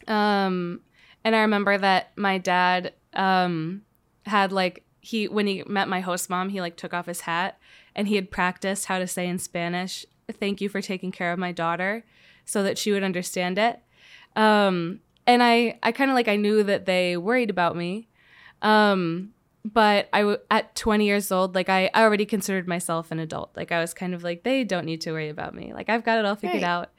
[0.08, 0.81] Um,
[1.23, 3.81] and I remember that my dad um
[4.25, 7.60] had like he when he met my host mom, he like took off his hat
[7.95, 11.39] and he had practiced how to say in Spanish, "Thank you for taking care of
[11.39, 12.03] my daughter,"
[12.43, 13.79] so that she would understand it.
[14.36, 18.08] Um, and I I kind of like I knew that they worried about me.
[18.62, 19.34] Um,
[19.73, 23.49] but I w- at 20 years old, like I, I already considered myself an adult.
[23.56, 25.73] Like I was kind of like they don't need to worry about me.
[25.73, 26.69] Like I've got it all figured Right.
[26.69, 26.91] out.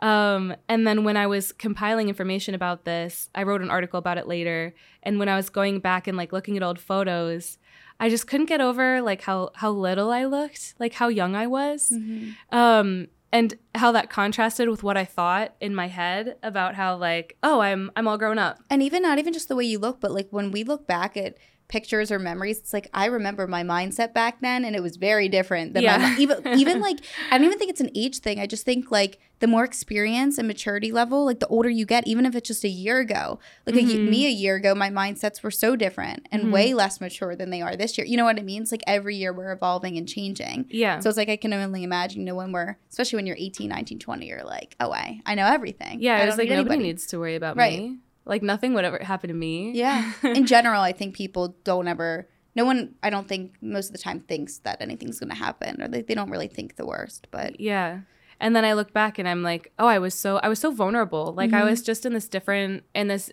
[0.00, 4.16] Um, and then when I was compiling information about this, I wrote an article about
[4.16, 4.74] it later.
[5.02, 7.58] And when I was going back and like looking at old photos,
[8.00, 11.46] I just couldn't get over like how how little I looked, like how young I
[11.46, 12.34] was Mhm.
[12.50, 17.36] um and how that contrasted with what i thought in my head about how like
[17.42, 20.00] oh i'm i'm all grown up And even not even just the way you look,
[20.00, 21.36] but like when we look back at
[21.68, 25.28] pictures or memories, it's like I remember my mindset back then, and it was very
[25.28, 25.98] different than Yeah.
[25.98, 26.98] my, even even like
[27.30, 28.38] I don't even think it's an age thing.
[28.40, 32.06] I just think like the more experience and maturity level, like the older you get,
[32.06, 33.38] even if it's just a year ago.
[33.66, 34.08] Like a ye- Mhm.
[34.08, 36.50] me a year ago, my mindsets were so different and Mhm.
[36.52, 38.06] way less mature than they are this year.
[38.06, 38.70] You know what it means?
[38.70, 40.66] Like every year we're evolving and changing.
[40.70, 41.00] Yeah.
[41.00, 43.68] So it's like I can only imagine, you know, when we're, especially when you're 18,
[43.68, 46.00] 19, 20, you're like, oh, I, I know everything.
[46.00, 46.82] yeah, I was like need nobody anybody.
[46.88, 47.80] needs to worry about Right.
[47.80, 47.98] me.
[48.26, 49.72] Like nothing would ever happen to me.
[49.72, 50.12] Yeah.
[50.22, 53.98] In general, I think people don't ever, no one, I don't think most of the
[53.98, 57.28] time thinks that anything's going to happen or they, they don't really think the worst.
[57.30, 58.00] But Yeah.
[58.40, 60.70] And then I look back and I'm like, oh, I was so I was so
[60.72, 61.32] vulnerable.
[61.36, 61.70] Like I Mhm.
[61.70, 63.30] was just in this different in this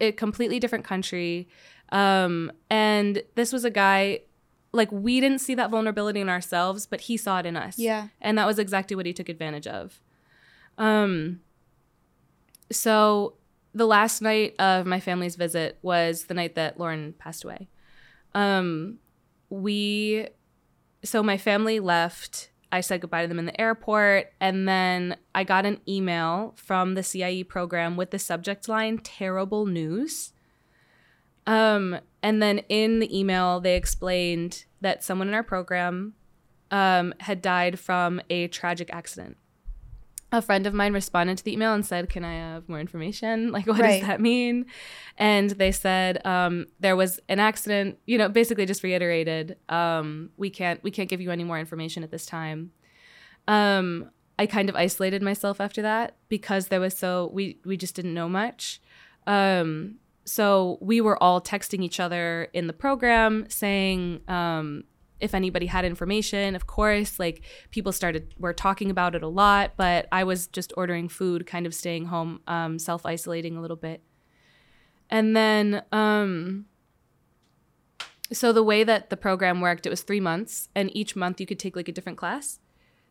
[0.00, 1.46] a completely different country.
[1.90, 4.20] Um and this was a guy
[4.72, 7.78] like we didn't see that vulnerability in ourselves, but he saw it in us.
[7.78, 8.08] yeah.
[8.20, 10.00] And that was exactly what he took advantage of.
[10.78, 11.40] Um
[12.72, 13.34] so
[13.74, 17.68] the last night of my family's visit was the night that Lauren passed away.
[18.34, 18.98] Um
[19.50, 20.28] we
[21.04, 22.50] so my family left.
[22.72, 26.94] I said goodbye to them in the airport and then I got an email from
[26.94, 30.32] the CIE program with the subject line terrible news.
[31.46, 36.14] Um and then in the email they explained that someone in our program
[36.70, 39.36] um, had died from a tragic accident.
[40.38, 43.52] A friend of mine responded to the email and said, "Can I have more information?
[43.56, 44.00] Like, what Right.
[44.00, 44.66] does that mean?"
[45.16, 47.98] And they said um, there was an accident.
[48.06, 52.02] You know, basically just reiterated, um, "We can't, we can't give you any more information
[52.02, 52.72] at this time."
[53.46, 57.94] Um, I kind of isolated myself after that because there was so we we just
[57.94, 58.80] didn't know much.
[59.26, 64.84] Um, so we were all texting each other in the program saying um,
[65.24, 69.72] if anybody had information of course like people started were talking about it a lot
[69.76, 74.02] but i was just ordering food kind of staying home um, self-isolating a little bit.
[75.10, 76.66] And then um,
[78.32, 81.46] so the way that the program worked it was three months and each month you
[81.46, 82.60] could take like a different class.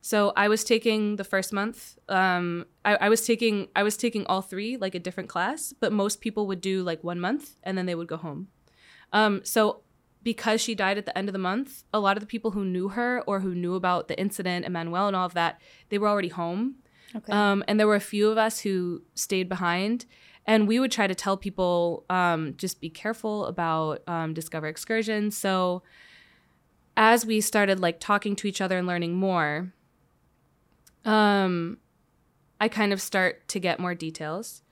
[0.02, 4.26] So i was taking the first month um, I, I was taking i was taking
[4.26, 7.78] all three like a different class but most people would do like one month and
[7.78, 8.50] then they would go home.
[9.14, 9.83] Um, so
[10.24, 12.64] because she died at the end of the month a lot of the people who
[12.64, 15.60] knew her or who knew about the incident and manuel and all of that
[15.90, 16.76] they were already home
[17.16, 17.32] Okay.
[17.32, 20.06] um, and there were a few of us who stayed behind.
[20.48, 25.38] And we would try to tell people um, just be careful about um, Discover excursions.
[25.38, 25.84] So
[26.98, 29.74] as we started like talking to each other and learning more,
[31.06, 31.78] um,
[32.60, 34.64] I kind of start to get more details.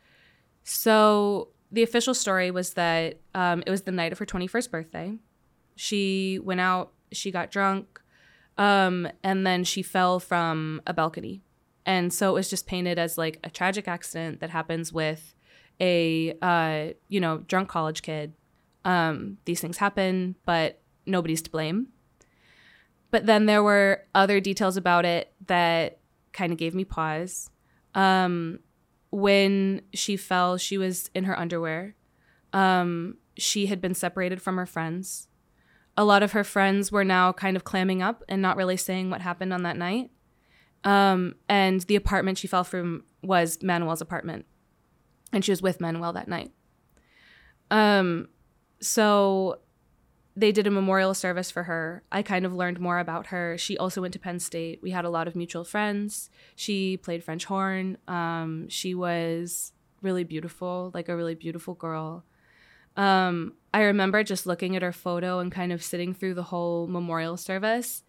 [0.64, 5.14] So the official story was that um, it was the night of her 21st birthday.
[5.82, 8.00] She went out, she got drunk,
[8.56, 11.41] um, and then she fell from a balcony.
[11.88, 15.34] And so it was just painted as like a tragic accident that happens with
[15.80, 18.34] a uh, you know drunk college kid.
[18.86, 21.88] Um, these things happen but nobody's to blame.
[23.10, 25.98] But then there were other details about it that
[26.32, 27.50] kind of gave me pause.
[27.96, 28.60] Um,
[29.10, 31.96] when she fell she was in her underwear.
[32.54, 35.28] Um, she had been separated from her friends
[35.97, 39.10] a lot of her friends were now kind of clamming up and not really saying
[39.10, 40.10] what happened on that night
[40.84, 44.45] um, and the apartment she fell from was Manuel's apartment.
[45.32, 46.51] And she was with Manuel that night.
[47.69, 48.27] Um,
[48.82, 49.60] so
[50.36, 52.04] they did a memorial service for her.
[52.12, 53.58] I kind of learned more about her.
[53.58, 54.80] She also went to Penn State.
[54.82, 56.30] We had a lot of mutual friends.
[56.56, 57.97] She played French horn.
[58.08, 62.25] Um, she was really beautiful, like a really beautiful girl.
[62.97, 66.88] Um, I remember just looking at her photo and kind of sitting through the whole
[66.88, 68.03] memorial service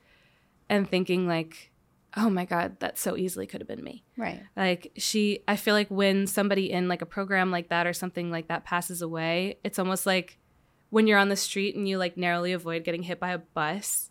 [0.68, 1.70] and thinking like,
[2.14, 4.04] oh my god that so easily could have been me.
[4.18, 4.42] Right.
[4.54, 8.30] like she i feel like when somebody in like a program like that or something
[8.30, 10.38] like that passes away it's almost like
[10.90, 14.10] when you're on the street and you like narrowly avoid getting hit by a bus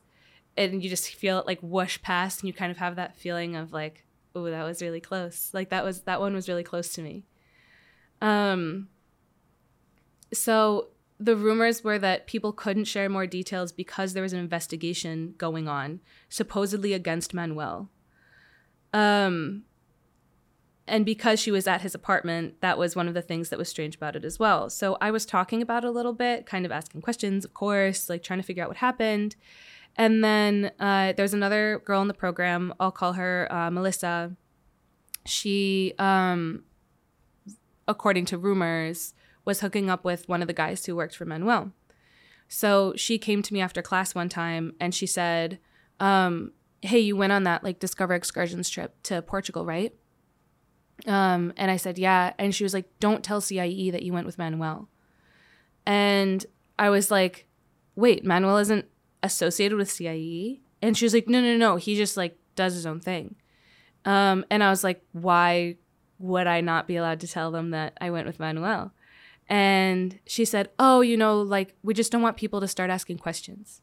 [0.57, 3.55] and you just feel it like whoosh past and you kind of have that feeling
[3.55, 4.03] of like
[4.35, 5.49] oh that was really close.
[5.53, 7.25] Like that was that one was really close to me.
[8.21, 8.87] Um
[10.33, 10.87] so
[11.21, 15.67] the rumors were that people couldn't share more details because there was an investigation going
[15.67, 17.89] on, supposedly against Manuel.
[18.93, 19.63] Um,
[20.87, 23.69] and because she was at his apartment, that was one of the things that was
[23.69, 24.69] strange about it as well.
[24.69, 28.09] So I was talking about it a little bit, kind of asking questions, of course,
[28.09, 29.35] like trying to figure out what happened.
[29.95, 32.73] And then uh, there's another girl in the program.
[32.79, 34.35] I'll call her uh, Melissa.
[35.25, 36.63] She, um,
[37.87, 39.13] according to rumors,
[39.45, 41.71] was hooking up with one of the guys who worked for Manuel.
[42.47, 45.59] So she came to me after class one time and she said,
[45.99, 46.51] um,
[46.81, 49.93] Hey, you went on that like Discover Excursions trip to Portugal, right?
[51.07, 52.33] Um, and I said, Yeah.
[52.37, 54.89] And she was like, Don't tell CIE that you went with Manuel.
[55.85, 56.45] And
[56.77, 57.47] I was like,
[57.95, 58.85] wait, Manuel isn't
[59.23, 60.61] associated with CIE?
[60.81, 61.75] And she was like, no, no, no.
[61.75, 63.35] He just like does his own thing.
[64.05, 65.75] Um, and I was like, why
[66.17, 68.93] would I not be allowed to tell them that I went with Manuel?
[69.47, 73.17] And she said, oh, you know, like we just don't want people to start asking
[73.17, 73.81] questions.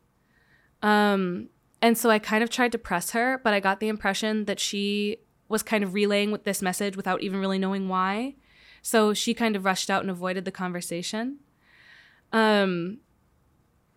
[0.82, 1.50] Um,
[1.82, 4.58] and so I kind of tried to press her, but I got the impression that
[4.58, 5.18] she
[5.48, 8.34] was kind of relaying with this message without even really knowing why.
[8.82, 11.38] So she kind of rushed out and avoided the conversation.
[12.32, 12.98] Um,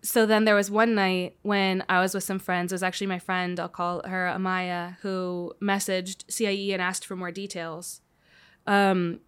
[0.02, 2.72] so then there was one night when I was with some friends.
[2.72, 7.14] It was actually my friend, I'll call her Amaya, who messaged CIE and asked for
[7.14, 8.00] more details.
[8.66, 9.20] Um,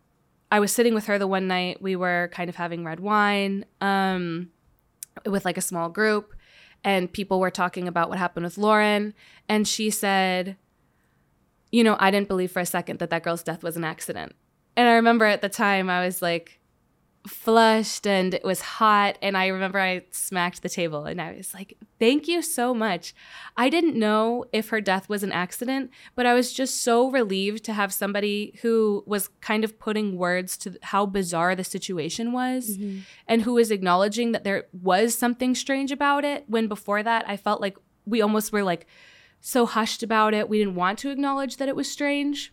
[0.50, 1.82] I was sitting with her the one night.
[1.82, 4.50] We were kind of having red wine um,
[5.26, 6.34] with like a small group,
[6.84, 9.14] and people were talking about what happened with Lauren.
[9.48, 10.56] And she said,
[11.72, 14.34] You know, I didn't believe for a second that that girl's death was an accident.
[14.76, 16.60] And I remember at the time I was like,
[17.26, 21.54] flushed and it was hot and i remember i smacked the table and i was
[21.54, 23.14] like thank you so much
[23.56, 27.64] i didn't know if her death was an accident but i was just so relieved
[27.64, 32.76] to have somebody who was kind of putting words to how bizarre the situation was
[32.76, 32.98] mm-hmm.
[33.26, 37.38] and who was acknowledging that there was something strange about it when before that i
[37.38, 38.86] felt like we almost were like
[39.40, 42.52] so hushed about it we didn't want to acknowledge that it was strange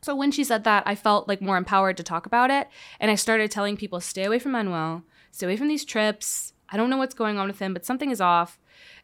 [0.00, 2.68] so when she said that, I felt like more empowered to talk about it.
[3.00, 6.52] And I started telling people, stay away from Manuel, stay away from these trips.
[6.68, 8.58] I don't know what's going on with him, but something is off.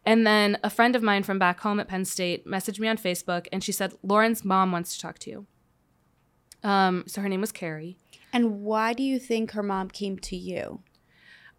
[0.05, 2.99] And then a friend of mine from back home at Penn State messaged me on
[2.99, 5.47] Facebook and she said, Lauren's mom wants to talk to you.
[6.63, 7.99] Um, so her name was Carrie.
[8.33, 10.83] And why do you think her mom came to you?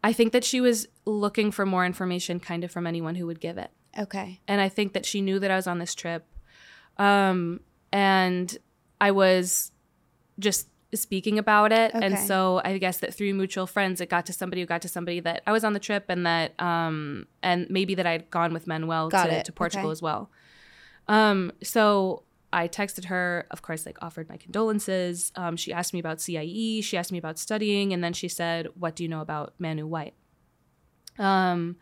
[0.04, 3.40] I think that she was looking for more information kind of from anyone who would
[3.40, 3.72] give it.
[3.98, 4.42] Okay.
[4.48, 6.28] And I think that she knew that I was on this trip.
[6.98, 8.58] Um, and
[9.00, 9.72] I was
[10.40, 11.94] just speaking about it.
[11.94, 12.06] Okay.
[12.06, 14.88] And so I guess that through mutual friends, it got to somebody who got to
[14.88, 18.54] somebody that I was on the trip and that, um, and maybe that I'd gone
[18.54, 19.92] with Manuel to, to, Portugal okay.
[19.92, 20.30] as well.
[21.08, 25.32] Um, so I texted her, of course, like offered my condolences.
[25.36, 26.82] Um, she asked me about CIE.
[26.82, 27.94] She asked me about studying.
[27.94, 30.14] And then she said, what do you know about Manu White?
[31.20, 31.78] Um,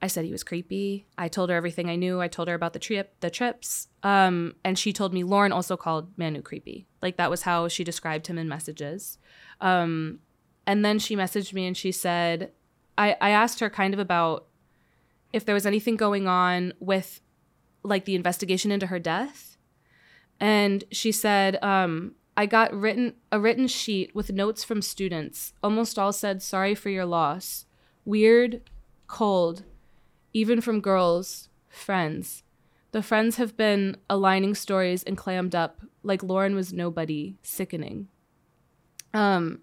[0.00, 1.06] I said he was creepy.
[1.16, 2.20] I told her everything I knew.
[2.20, 5.76] I told her about the trip, the trips, um, and she told me Lauren also
[5.76, 6.86] called Manu creepy.
[7.02, 9.18] Like that was how she described him in messages.
[9.60, 10.20] Um,
[10.66, 12.52] and then she messaged me and she said,
[12.96, 14.46] I, I asked her kind of about
[15.32, 17.20] if there was anything going on with
[17.82, 19.56] like the investigation into her death,
[20.40, 25.54] and she said, um, I got written a written sheet with notes from students.
[25.60, 27.66] Almost all said sorry for your loss.
[28.04, 28.62] Weird,
[29.08, 29.64] cold
[30.32, 32.42] even from girls, friends.
[32.92, 38.08] The friends have been aligning stories and clammed up like Lauren was nobody, sickening.
[39.12, 39.60] Um,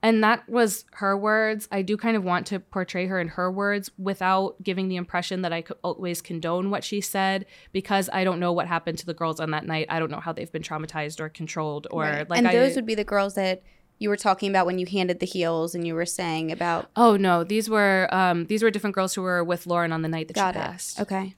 [0.00, 1.66] and that was her words.
[1.72, 5.42] I do kind of want to portray her in her words without giving the impression
[5.42, 9.06] that I could always condone what she said because I don't know what happened to
[9.06, 9.86] the girls on that night.
[9.88, 12.30] I don't know how they've been traumatized or controlled or right.
[12.30, 12.38] like.
[12.38, 13.62] And those I, would be the girls that
[13.98, 17.16] you were talking about when you handed the heels and you were saying about oh
[17.16, 20.28] no these were um these were different girls who were with lauren on the night
[20.28, 20.62] that Got she it.
[20.62, 21.00] passed.
[21.00, 21.34] Okay.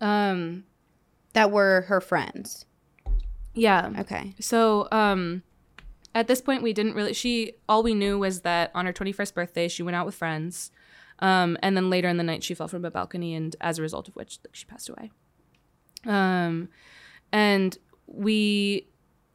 [0.00, 0.64] Um
[1.32, 2.66] that were her friends.
[3.54, 3.90] Yeah.
[4.00, 4.34] Okay.
[4.40, 5.42] So um
[6.14, 9.34] at this point we didn't really she all we knew was that on her 21st
[9.34, 10.70] birthday she went out with friends
[11.20, 13.82] um and then later in the night she fell from a balcony and as a
[13.82, 15.10] result of which she passed away.
[16.04, 16.68] Um
[17.32, 18.88] and we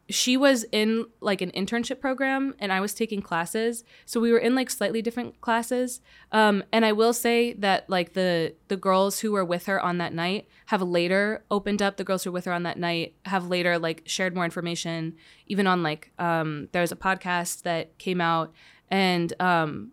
[0.10, 3.84] she was in like an internship program and I was taking classes.
[4.06, 6.00] So we were in like slightly different classes.
[6.32, 9.98] Um, and I will say that like the the girls who were with her on
[9.98, 11.98] that night have later opened up.
[11.98, 15.16] The girls who were with her on that night have later like shared more information,
[15.48, 18.54] even on like um, there's a podcast that came out
[18.90, 19.92] and um,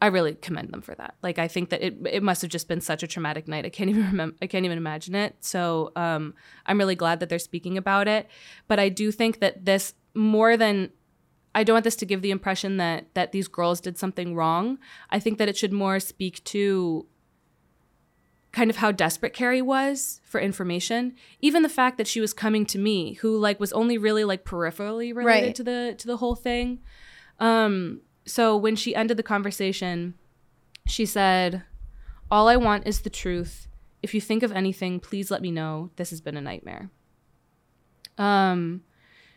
[0.00, 1.14] I really commend them for that.
[1.22, 3.64] Like I think that it it must have just been such a traumatic night.
[3.64, 4.36] I can't even remember.
[4.42, 5.36] I can't even imagine it.
[5.40, 6.34] So um,
[6.66, 8.28] I'm really glad that they're speaking about it.
[8.68, 10.90] But I do think that this more than
[11.54, 14.78] I don't want this to give the impression that that these girls did something wrong.
[15.10, 17.06] I think that it should more speak to
[18.52, 21.14] kind of how desperate Carrie was for information.
[21.40, 24.44] Even the fact that she was coming to me, who like was only really like
[24.44, 25.54] peripherally related right.
[25.54, 26.80] to the to the whole thing.
[27.38, 30.14] Um, so when she ended the conversation,
[30.86, 31.62] she said,
[32.30, 33.68] All I want is the truth.
[34.02, 35.90] If you think of anything, please let me know.
[35.96, 36.90] This has been a nightmare.
[38.18, 38.82] Um,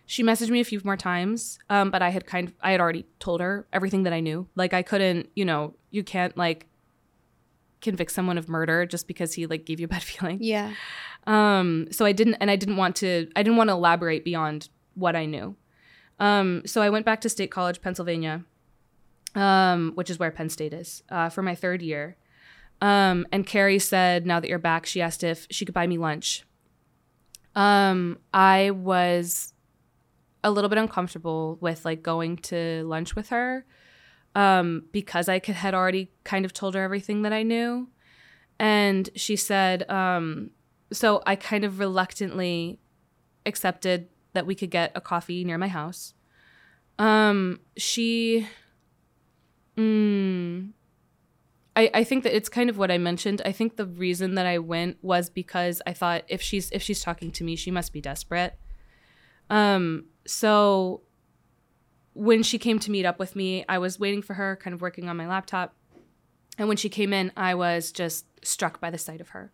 [0.06, 2.82] she messaged me a few more times, um, but I had kind of, I had
[2.82, 4.47] already told her everything that I knew.
[4.56, 6.65] Like I couldn't, you know, you can't like
[7.82, 10.39] convict someone of murder just because he like gave you a bad feeling.
[10.41, 10.74] Yeah.
[11.28, 14.70] Um, so I didn't, and I didn't want to, I didn't want to elaborate beyond
[14.95, 15.55] what I knew.
[16.20, 18.43] Um, so I went back to State College, Pennsylvania,
[19.36, 22.17] um, which is where Penn State is, uh, for my third year.
[22.82, 25.97] Um, and Carrie said, now that you're back, she asked if she could buy me
[25.97, 26.45] lunch.
[27.55, 29.53] Um, I was
[30.43, 33.65] a little bit uncomfortable with like going to lunch with her
[34.36, 37.89] um, because I could, had already kind of told her everything that I knew.
[38.59, 40.51] And she said, um,
[40.91, 42.80] so I kind of reluctantly
[43.45, 46.13] accepted that we could get a coffee near my house.
[46.97, 48.47] Um, she,
[49.80, 50.71] mm,
[51.75, 53.41] I, I think that it's kind of what I mentioned.
[53.45, 57.01] I think the reason that I went was because I thought if she's if she's
[57.01, 58.59] talking to me, she must be desperate.
[59.49, 61.01] Um, so
[62.13, 64.82] when she came to meet up with me, I was waiting for her, kind of
[64.82, 65.73] working on my laptop.
[66.57, 69.53] And when she came in, I was just struck by the sight of her.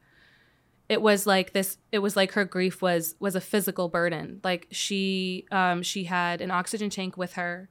[0.90, 4.42] It was like this it was like her grief was was a physical burden.
[4.44, 7.70] Like she um she had an oxygen tank with her.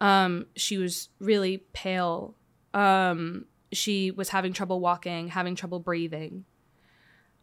[0.00, 2.34] Um she was really pale.
[2.72, 6.44] Um she was having trouble walking, having trouble breathing.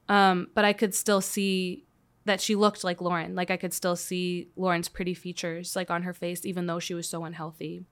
[0.07, 1.85] Um, but I could still see
[2.25, 3.35] that she looked like Lauren.
[3.35, 6.93] Like I could still see Lauren's pretty features like on her face, even though she
[6.93, 7.85] was so unhealthy.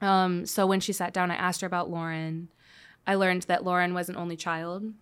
[0.00, 2.48] Um, so when she sat down, I asked her about Lauren.
[3.06, 4.92] I learned that Lauren was an only child.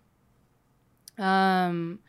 [1.17, 1.99] Um,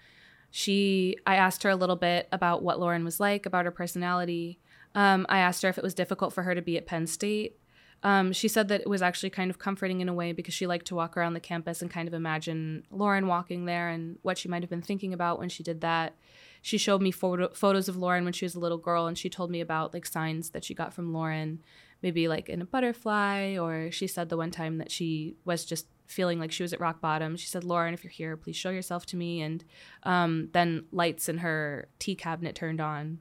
[0.50, 4.58] she, I asked her a little bit about what Lauren was like, about her personality.
[4.97, 7.59] Um, I asked her if it was difficult for her to be at Penn State.
[8.03, 10.66] Um, she said that it was actually kind of comforting in a way because she
[10.66, 14.38] liked to walk around the campus and kind of imagine Lauren walking there and what
[14.38, 16.16] she might have been thinking about when she did that.
[16.62, 19.30] She showed me photo- photos of Lauren when she was a little girl, and she
[19.30, 21.61] told me about like signs that she got from Lauren,
[22.03, 25.86] maybe like in a butterfly, or she said the one time that she was just
[26.07, 27.36] feeling like she was at rock bottom.
[27.36, 29.64] She said, "Lauren, if you're here, please show yourself to me." And
[30.03, 33.18] um, then lights in her tea cabinet turned on.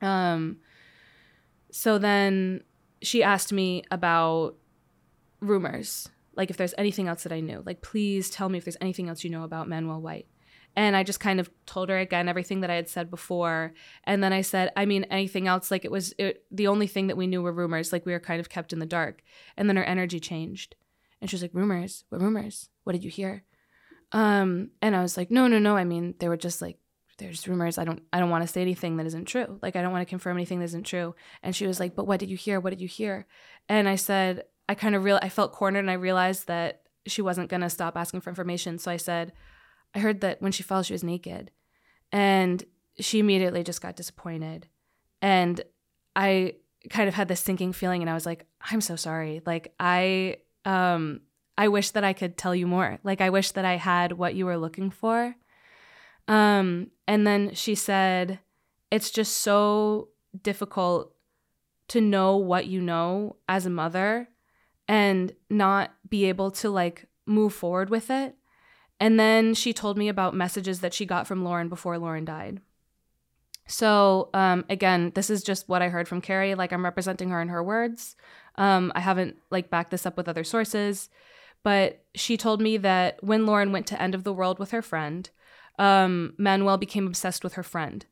[0.00, 0.58] Um,
[1.76, 2.62] so then
[3.02, 4.54] she asked me about
[5.40, 7.64] rumors, like if there's anything else that I knew.
[7.66, 10.28] Like, please tell me if there's anything else you know about Manuel White.
[10.76, 13.74] And I just kind of told her again everything that I had said before.
[14.04, 15.72] And then I said, I mean, anything else?
[15.72, 17.92] Like, it was it, the only thing that we knew were rumors.
[17.92, 19.24] Like, we were kind of kept in the dark.
[19.56, 20.76] And then her energy changed.
[21.20, 22.04] And she was like, Rumors?
[22.08, 22.68] What rumors?
[22.84, 23.42] What did you hear?
[24.12, 25.76] Um, and I was like, No, no, no.
[25.76, 26.78] I mean, they were just like
[27.18, 29.58] there's rumors i don't i don't want to say anything that isn't true.
[29.62, 31.14] Like i don't want to confirm anything that isn't true.
[31.42, 32.60] And she was like but what did you hear?
[32.60, 33.26] What did you hear?
[33.68, 37.22] And i said i kind of real i felt cornered and i realized that she
[37.22, 38.78] wasn't going to stop asking for information.
[38.78, 39.32] So i said
[39.94, 41.50] i heard that when she fell she was naked.
[42.12, 42.62] And
[43.00, 44.68] she immediately just got disappointed.
[45.22, 45.60] And
[46.16, 46.54] i
[46.90, 49.42] kind of had this sinking feeling and i was like i'm so sorry.
[49.46, 51.20] Like i um
[51.56, 52.98] i wish that i could tell you more.
[53.04, 55.34] Like i wish that i had what you were looking for
[56.28, 58.40] um, and then she said,
[58.90, 60.08] It's just so
[60.42, 61.14] difficult
[61.88, 64.28] to know what you know as a mother
[64.88, 68.34] and not be able to like move forward with it.
[69.00, 72.60] And then she told me about messages that she got from Lauren before Lauren died.
[73.66, 76.54] So, um, again, this is just what I heard from Carrie.
[76.54, 78.14] Like, I'm representing her in her words.
[78.56, 81.08] Um, I haven't like backed this up with other sources,
[81.62, 84.82] but she told me that when Lauren went to End of the World with her
[84.82, 85.30] friend,
[85.78, 88.06] um, Manuel became obsessed with her friend.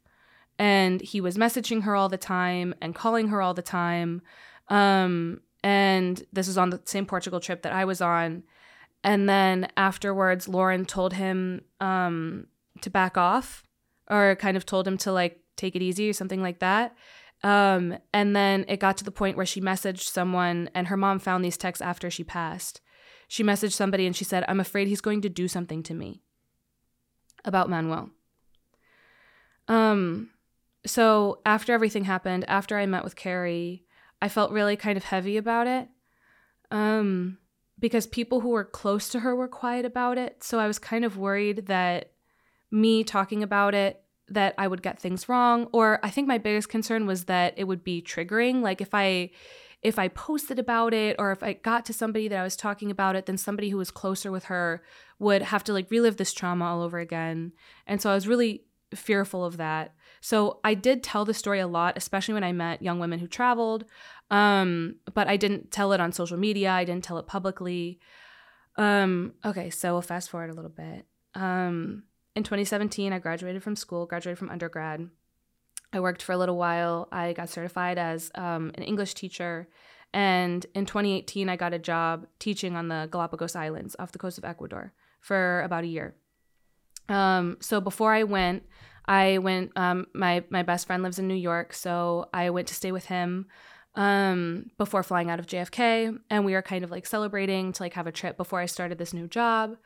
[0.59, 4.23] And he was messaging her all the time and calling her all the time.
[4.69, 8.43] Um, and this is on the same Portugal trip that I was on.
[9.05, 12.47] And then afterwards, Lauren told him um,
[12.83, 13.65] to back off
[14.09, 16.95] or kind of told him to like take it easy or something like that.
[17.43, 21.19] Um, and then it got to the point where she messaged someone, and her mom
[21.19, 22.81] found these texts after she passed.
[23.27, 26.23] She messaged somebody and she said, I'm afraid he's going to do something to me
[27.45, 28.11] about Manuel.
[29.69, 30.31] Um,
[30.85, 33.85] so after everything happened, after I met with Carrie,
[34.21, 35.89] I felt really kind of heavy about it.
[36.71, 37.39] Um,
[37.79, 40.43] because people who were close to her were quiet about it.
[40.45, 42.13] So I was kind of worried that
[42.71, 46.69] me talking about it that I would get things wrong or I think my biggest
[46.69, 49.31] concern was that it would be triggering like if I
[49.83, 52.91] if I posted about it or if I got to somebody that I was talking
[52.91, 54.81] about it, then somebody who was closer with her
[55.23, 57.53] would have to like relive this trauma all over again.
[57.87, 59.95] And so I was really fearful of that.
[60.21, 63.27] So I did tell the story a lot, especially when I met young women who
[63.27, 63.85] traveled.
[64.31, 66.73] Um, but I didn't tell it on social media.
[66.73, 68.01] I didn't tell it publicly.
[68.77, 71.07] Um, okay, so we'll fast forward a little bit.
[71.35, 72.05] Um,
[72.35, 75.09] in 2017, I graduated from school, graduated from undergrad.
[75.93, 77.09] I worked for a little while.
[77.13, 79.69] I got certified as um, an English teacher.
[80.15, 84.39] And in 2018, I got a job teaching on the Galapagos Islands off the coast
[84.39, 84.93] of Ecuador
[85.23, 86.15] for about a year.
[87.09, 88.65] Um, so before I went,
[89.07, 89.73] I went.
[89.77, 93.07] Um, my my best friend lives in New York, so I went to stay with
[93.07, 93.47] him
[93.95, 97.95] um, before flying out of JFK, and we were kind of like celebrating to like
[97.95, 99.77] have a trip before I started this new job.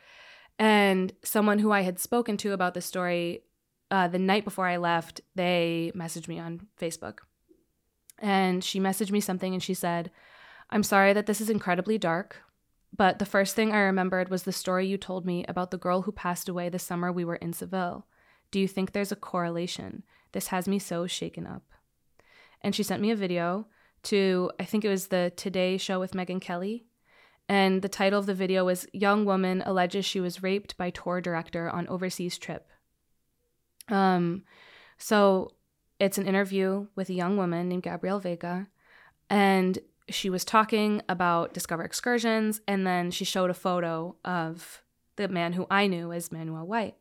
[0.59, 3.43] And someone who I had spoken to about this story
[3.91, 7.19] uh, the night before I left, they messaged me on Facebook.
[8.19, 10.11] And she messaged me something and she said,
[10.71, 12.43] I'm sorry that this is incredibly dark,
[12.95, 16.03] but the first thing I remembered was the story you told me about the girl
[16.03, 18.07] who passed away the summer we were in Seville.
[18.51, 20.03] Do you think there's a correlation?
[20.33, 21.65] This has me so shaken up.
[22.63, 23.67] And she sent me a video
[24.05, 26.87] to, I think it was the Today show with Megyn Kelly.
[27.49, 31.21] And the title of the video was Young Woman Alleges She Was Raped by Tour
[31.21, 32.69] Director on Overseas Trip.
[33.89, 34.45] Um,
[34.99, 35.53] so
[35.99, 38.69] it's an interview with a young woman named Gabrielle Vega.
[39.31, 39.79] And
[40.09, 42.61] she was talking about Discover Excursions.
[42.67, 44.83] And then she showed a photo of
[45.17, 46.97] the man who I knew as Manuel White.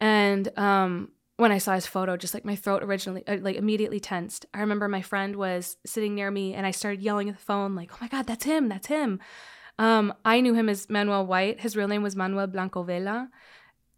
[0.00, 4.00] And um, when I saw his photo, just like my throat originally, uh, like immediately
[4.00, 4.46] tensed.
[4.52, 7.74] I remember my friend was sitting near me and I started yelling at the phone,
[7.74, 9.20] like, oh my God, that's him, that's him.
[9.78, 11.60] Um, I knew him as Manuel White.
[11.60, 13.30] His real name was Manuel Blanco Vela.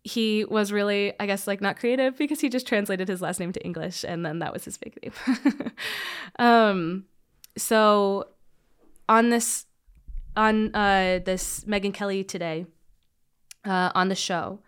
[0.05, 3.53] He was really, I guess, like not creative because he just translated his last name
[3.53, 5.73] to English and then that was his fake name.
[6.39, 7.05] um,
[7.57, 8.29] so
[9.09, 9.67] on this,
[10.37, 12.67] on uh, this Megyn Kelly today,
[13.65, 14.61] uh, on the show,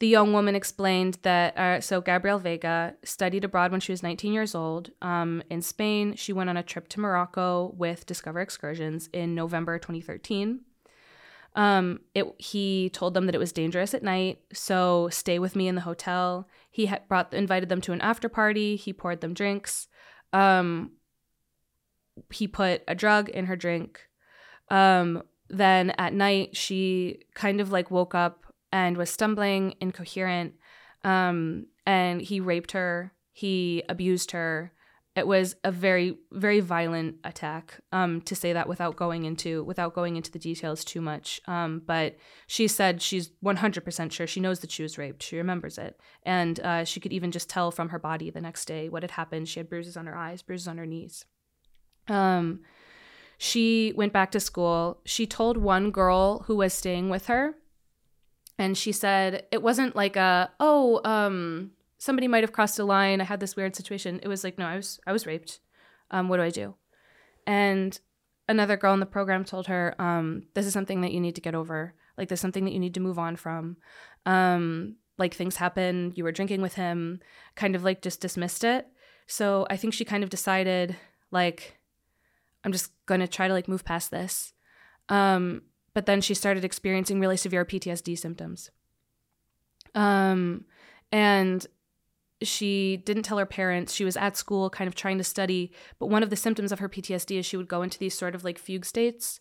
[0.00, 4.32] the young woman explained that, uh, so Gabrielle Vega studied abroad when she was 19
[4.32, 4.90] years old.
[5.02, 9.78] Um, in Spain, she went on a trip to Morocco with Discover Excursions in November
[9.78, 10.60] 2013.
[11.54, 15.68] Um, it, he told them that it was dangerous at night, so stay with me
[15.68, 16.48] in the hotel.
[16.70, 18.76] He had brought invited them to an after party.
[18.76, 19.88] He poured them drinks.
[20.32, 20.92] Um,
[22.32, 24.00] he put a drug in her drink.
[24.70, 30.54] Um, then at night, she kind of like woke up and was stumbling, incoherent.
[31.02, 33.12] Um, and he raped her.
[33.32, 34.72] He abused her.
[35.16, 37.80] It was a very, very violent attack.
[37.90, 41.40] Um, to say that without going into without going into the details too much.
[41.48, 44.26] Um, but she said she's 100% sure.
[44.26, 45.22] She knows that she was raped.
[45.22, 48.66] She remembers it, and uh, she could even just tell from her body the next
[48.66, 49.48] day what had happened.
[49.48, 51.24] She had bruises on her eyes, bruises on her knees.
[52.10, 52.60] Um,
[53.38, 55.00] she went back to school.
[55.06, 57.54] She told one girl who was staying with her
[58.60, 63.20] and she said it wasn't like a oh um somebody might have crossed a line.
[63.20, 64.20] I had this weird situation.
[64.22, 65.60] It was like no i was i was raped.
[66.10, 66.74] Um what do i do?
[67.46, 67.98] And
[68.46, 71.40] another girl in the program told her um this is something that you need to
[71.40, 71.94] get over.
[72.18, 73.78] Like there's something that you need to move on from.
[74.26, 76.12] Um like things happen.
[76.14, 77.20] You were drinking with him.
[77.54, 78.86] Kind of like just dismissed it.
[79.26, 80.96] So i think she kind of decided
[81.30, 81.79] like
[82.64, 84.52] i'm just going to try to like move past this
[85.08, 85.62] um
[85.94, 88.70] but then she started experiencing really severe PTSD symptoms.
[89.94, 90.64] Um,
[91.10, 91.66] and
[92.42, 93.92] she didn't tell her parents.
[93.92, 95.72] She was at school, kind of trying to study.
[95.98, 98.34] But one of the symptoms of her PTSD is she would go into these sort
[98.34, 99.40] of like fugue states.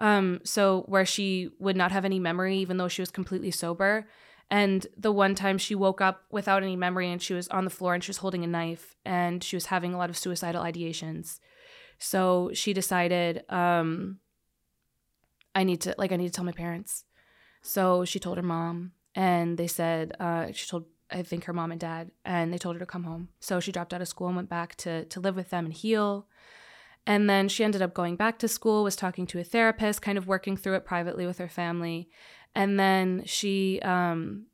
[0.00, 4.08] Um, so where she would not have any memory, even though she was completely sober.
[4.50, 7.70] And the one time she woke up without any memory and she was on the
[7.70, 10.62] floor and she was holding a knife and she was having a lot of suicidal
[10.62, 11.38] ideations.
[11.98, 14.18] So she decided um,
[15.54, 17.04] I need to like I need to tell my parents.
[17.62, 21.70] So she told her mom, and they said uh, she told I think her mom
[21.70, 23.28] and dad, and they told her to come home.
[23.40, 25.74] So she dropped out of school and went back to to live with them and
[25.74, 26.26] heal.
[27.06, 30.16] And then she ended up going back to school, was talking to a therapist, kind
[30.16, 32.08] of working through it privately with her family.
[32.54, 34.46] And then she um,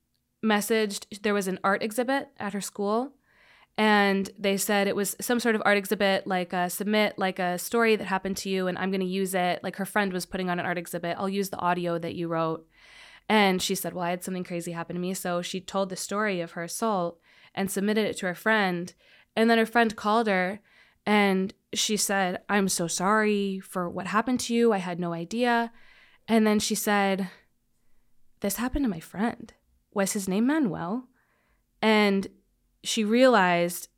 [0.44, 3.12] messaged, there was an art exhibit at her school
[3.80, 7.58] and they said it was some sort of art exhibit like uh, submit like a
[7.58, 9.64] story that happened to you and i'm going to use it.
[9.64, 11.16] Like her friend was putting on an art exhibit.
[11.18, 12.68] I'll use the audio that you wrote.
[13.26, 15.14] And she said well i had something crazy happen to me.
[15.14, 17.20] So she told the story of her assault
[17.54, 18.92] and submitted it to her friend.
[19.34, 20.60] And then her friend called her
[21.06, 24.74] and she said i'm so sorry for what happened to you.
[24.74, 25.72] I had no idea.
[26.28, 27.30] And then she said
[28.40, 29.54] this happened to my friend.
[29.94, 31.08] Was his name manuel?
[31.80, 32.28] And
[32.82, 33.88] she realized,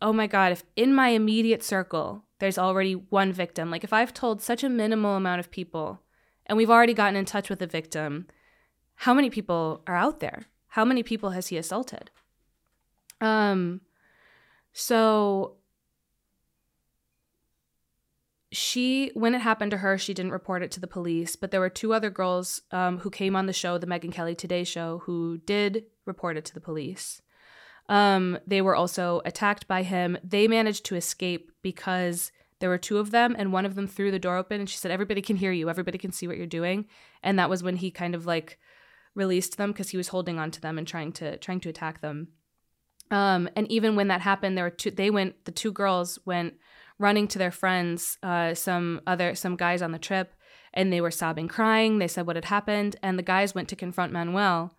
[0.00, 4.14] oh my God, if in my immediate circle there's already one victim, like if I've
[4.14, 6.02] told such a minimal amount of people
[6.46, 8.26] and we've already gotten in touch with the victim,
[8.96, 10.46] how many people are out there?
[10.68, 12.10] How many people has he assaulted?
[13.20, 13.80] Um,
[14.72, 15.56] so
[18.54, 21.60] she when it happened to her she didn't report it to the police but there
[21.60, 25.02] were two other girls um, who came on the show the megyn kelly today show
[25.04, 27.20] who did report it to the police
[27.88, 30.16] um, they were also attacked by him.
[30.24, 34.10] They managed to escape because there were two of them, and one of them threw
[34.10, 35.68] the door open, and she said, "Everybody can hear you.
[35.68, 36.86] Everybody can see what you're doing."
[37.22, 38.58] And that was when he kind of like
[39.14, 42.00] released them because he was holding on to them and trying to trying to attack
[42.00, 42.28] them.
[43.10, 44.90] Um, and even when that happened, there were two.
[44.90, 45.44] They went.
[45.44, 46.54] The two girls went
[46.98, 50.32] running to their friends, uh, some other some guys on the trip,
[50.72, 51.98] and they were sobbing, crying.
[51.98, 54.74] They said what had happened, and the guys went to confront Manuel,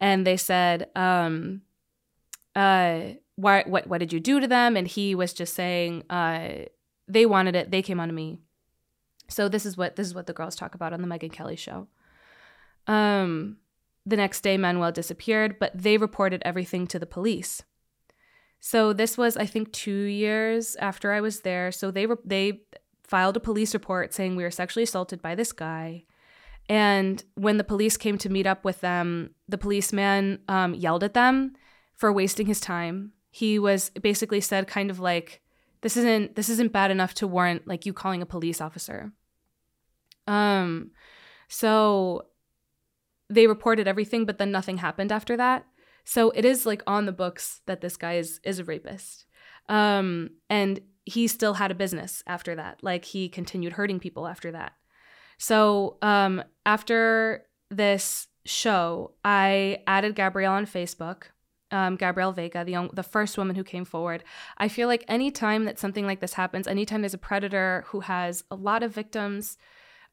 [0.00, 1.62] and they said, um,
[2.58, 3.64] uh, "Why?
[3.66, 3.86] What?
[3.86, 6.66] What did you do to them?" And he was just saying, uh,
[7.06, 7.70] "They wanted it.
[7.70, 8.38] They came on to me."
[9.28, 11.56] So this is what this is what the girls talk about on the Megyn Kelly
[11.56, 11.86] show.
[12.86, 13.58] Um,
[14.06, 17.62] the next day, Manuel disappeared, but they reported everything to the police.
[18.60, 21.70] So this was, I think, two years after I was there.
[21.70, 22.62] So they were they
[23.04, 26.04] filed a police report saying we were sexually assaulted by this guy.
[26.68, 31.14] And when the police came to meet up with them, the policeman um, yelled at
[31.14, 31.54] them
[31.98, 33.12] for wasting his time.
[33.30, 35.42] He was basically said, kind of like,
[35.82, 39.12] "This isn't this isn't bad enough to warrant like you calling a police officer."
[40.26, 40.92] Um,
[41.48, 42.26] so
[43.28, 45.66] they reported everything, but then nothing happened after that.
[46.04, 49.26] So it is like on the books that this guy is is a rapist.
[49.68, 52.78] Um, and he still had a business after that.
[52.82, 54.72] Like he continued hurting people after that.
[55.38, 61.24] So um, after this show, I added Gabrielle on Facebook.
[61.70, 64.24] Um, Gabrielle Vega, the the first woman who came forward.
[64.56, 68.42] I feel like anytime that something like this happens, anytime there's a predator who has
[68.50, 69.58] a lot of victims,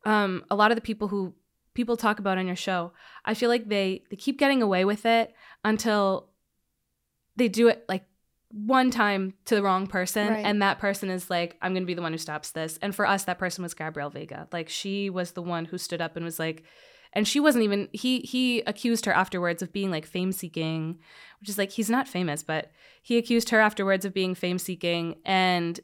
[0.05, 1.33] um, a lot of the people who
[1.73, 2.91] people talk about on your show,
[3.23, 5.33] I feel like they they keep getting away with it
[5.63, 6.29] until
[7.37, 8.03] they do it like
[8.49, 10.45] one time to the wrong person Right.
[10.45, 12.95] and that person is like i'm going to be the one who stops this and
[12.95, 16.15] for us that person was gabrielle vega like she was the one who stood up
[16.15, 16.63] and was like
[17.15, 20.99] and she wasn't even he he accused her afterwards of being like fame seeking
[21.39, 25.15] which is like he's not famous but he accused her afterwards of being fame seeking
[25.25, 25.79] and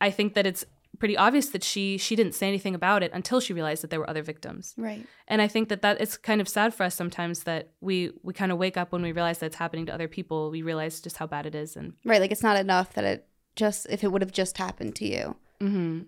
[0.00, 0.64] i think that it's
[0.98, 3.98] pretty obvious that she she didn't say anything about it until she realized that there
[3.98, 5.04] were other victims Right.
[5.26, 8.32] and i think that that it's kind of sad for us sometimes that we we
[8.32, 11.00] kind of wake up when we realize that it's happening to other people we realize
[11.00, 12.20] just how bad it is and Right.
[12.20, 15.36] Like it's not enough that it just if it would have just happened to you.
[15.60, 16.02] hmm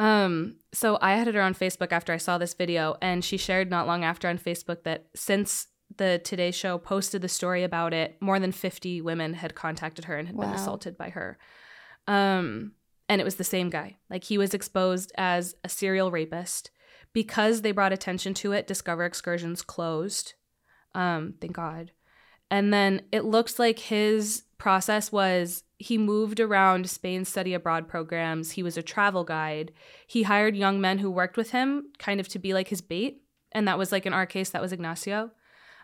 [0.00, 3.70] Um, so I added her on Facebook after I saw this video, and she shared
[3.70, 8.16] not long after on Facebook that since the Today Show posted the story about it,
[8.20, 11.38] more than 50 women had contacted her and had been assaulted by her.
[12.06, 12.72] Um,
[13.10, 13.98] and it was the same guy.
[14.08, 16.70] Like he was exposed as a serial rapist.
[17.12, 20.34] Because they brought attention to it, Discover Excursions closed.
[20.94, 21.90] Um, thank God.
[22.50, 28.52] And then it looks like his process was he moved around Spain's study abroad programs.
[28.52, 29.72] He was a travel guide.
[30.06, 33.22] He hired young men who worked with him kind of to be like his bait.
[33.52, 35.32] And that was like in our case, that was Ignacio.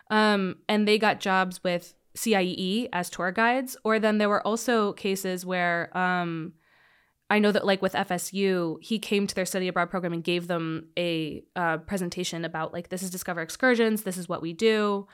[0.09, 3.75] Um, and they got jobs with CIE as tour guides.
[3.83, 6.53] Or then there were also cases where um,
[7.29, 10.47] I know that, like with FSU, he came to their study abroad program and gave
[10.47, 15.07] them a uh, presentation about like this is Discover Excursions, this is what we do.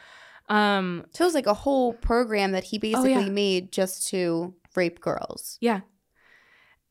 [0.53, 3.29] Um, So it was like a whole program that he basically Oh, yeah.
[3.29, 5.81] made just to rape girls yeah,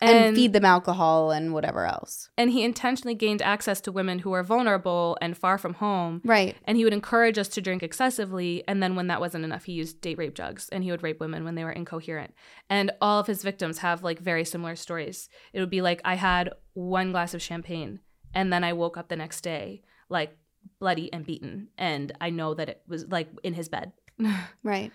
[0.01, 2.29] and, feed them alcohol and whatever else.
[2.37, 6.21] and he intentionally gained access to women who are vulnerable and far from home.
[6.25, 6.57] Right.
[6.65, 8.65] And he would encourage us to drink excessively.
[8.67, 11.21] And then when that wasn't enough, he used date rape drugs and he would rape
[11.21, 12.35] women when they were incoherent.
[12.69, 15.29] And all of his victims have like very similar stories.
[15.53, 18.01] It would be like, I had one glass of champagne
[18.35, 20.37] and then I woke up the next day like
[20.79, 21.69] bloody and beaten.
[21.79, 23.93] And I know that it was like in his bed.
[24.63, 24.93] Right.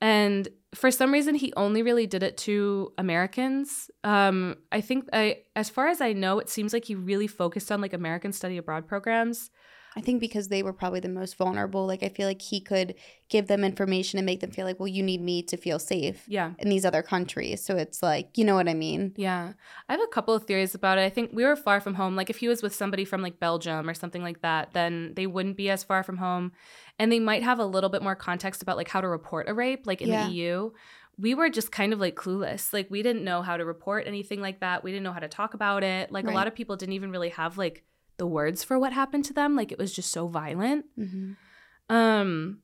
[0.00, 3.90] And for some reason, he only really did it to Americans.
[4.02, 7.72] Um, I think, I, as far as I know, it seems like he really focused
[7.72, 9.50] on like American study abroad programs.
[9.96, 11.86] I think because they were probably the most vulnerable.
[11.86, 12.94] Like I feel like he could
[13.28, 16.24] give them information and make them feel like, well, you need me to feel safe
[16.28, 16.52] Yeah.
[16.58, 17.64] in these other countries.
[17.64, 19.12] So it's like, you know what I mean?
[19.16, 19.52] Yeah.
[19.88, 21.02] I have a couple of theories about it.
[21.02, 22.16] I think we were far from home.
[22.16, 25.26] Like if he was with somebody from like Belgium or something like that, then they
[25.26, 26.52] wouldn't be as far from home.
[26.98, 29.54] And they might have a little bit more context about like how to report a
[29.54, 30.26] rape, like in Yeah.
[30.26, 30.70] the EU.
[31.16, 32.72] We were just kind of like clueless.
[32.72, 34.82] Like we didn't know how to report anything like that.
[34.82, 36.10] We didn't know how to talk about it.
[36.10, 36.32] Like Right.
[36.32, 37.84] a lot of people didn't even really have like
[38.16, 39.56] the words for what happened to them.
[39.56, 40.86] Like it was just so violent.
[40.98, 41.94] Mm-hmm.
[41.94, 42.58] Um,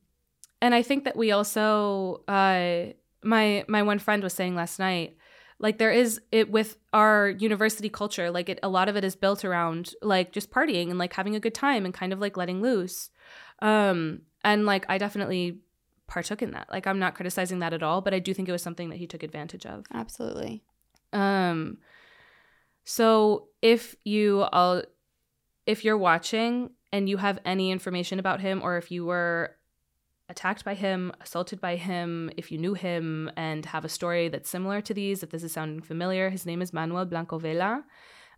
[0.62, 2.92] and I think that we also, uh,
[3.22, 5.16] my my one friend was saying last night,
[5.58, 9.16] like there is it with our university culture, like it a lot of it is
[9.16, 12.36] built around like just partying and like having a good time and kind of like
[12.36, 13.10] letting loose.
[13.60, 15.58] Um, and like I definitely
[16.06, 16.68] partook in that.
[16.70, 18.96] Like I'm not criticizing that at all, but I do think it was something that
[18.96, 19.84] he took advantage of.
[19.92, 20.62] Absolutely.
[21.12, 21.78] Um,
[22.84, 24.82] so if you all,
[25.70, 29.54] if you're watching and you have any information about him, or if you were
[30.28, 34.50] attacked by him, assaulted by him, if you knew him and have a story that's
[34.50, 37.84] similar to these, if this is sounding familiar, his name is Manuel Blanco Vela.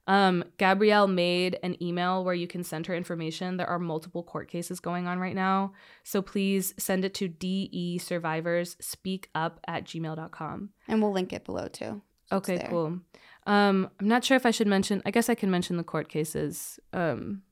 [0.06, 3.56] Um, Gabrielle made an email where you can send her information.
[3.56, 5.72] There are multiple court cases going on right now.
[6.02, 10.70] So please send it to de survivors speak up at gmail.com.
[10.86, 12.02] And we'll link it below too.
[12.30, 12.98] Okay, cool.
[13.46, 15.02] Um, I'm not sure if I should mention.
[15.04, 16.78] I guess I can mention the court cases.
[16.92, 17.42] Um,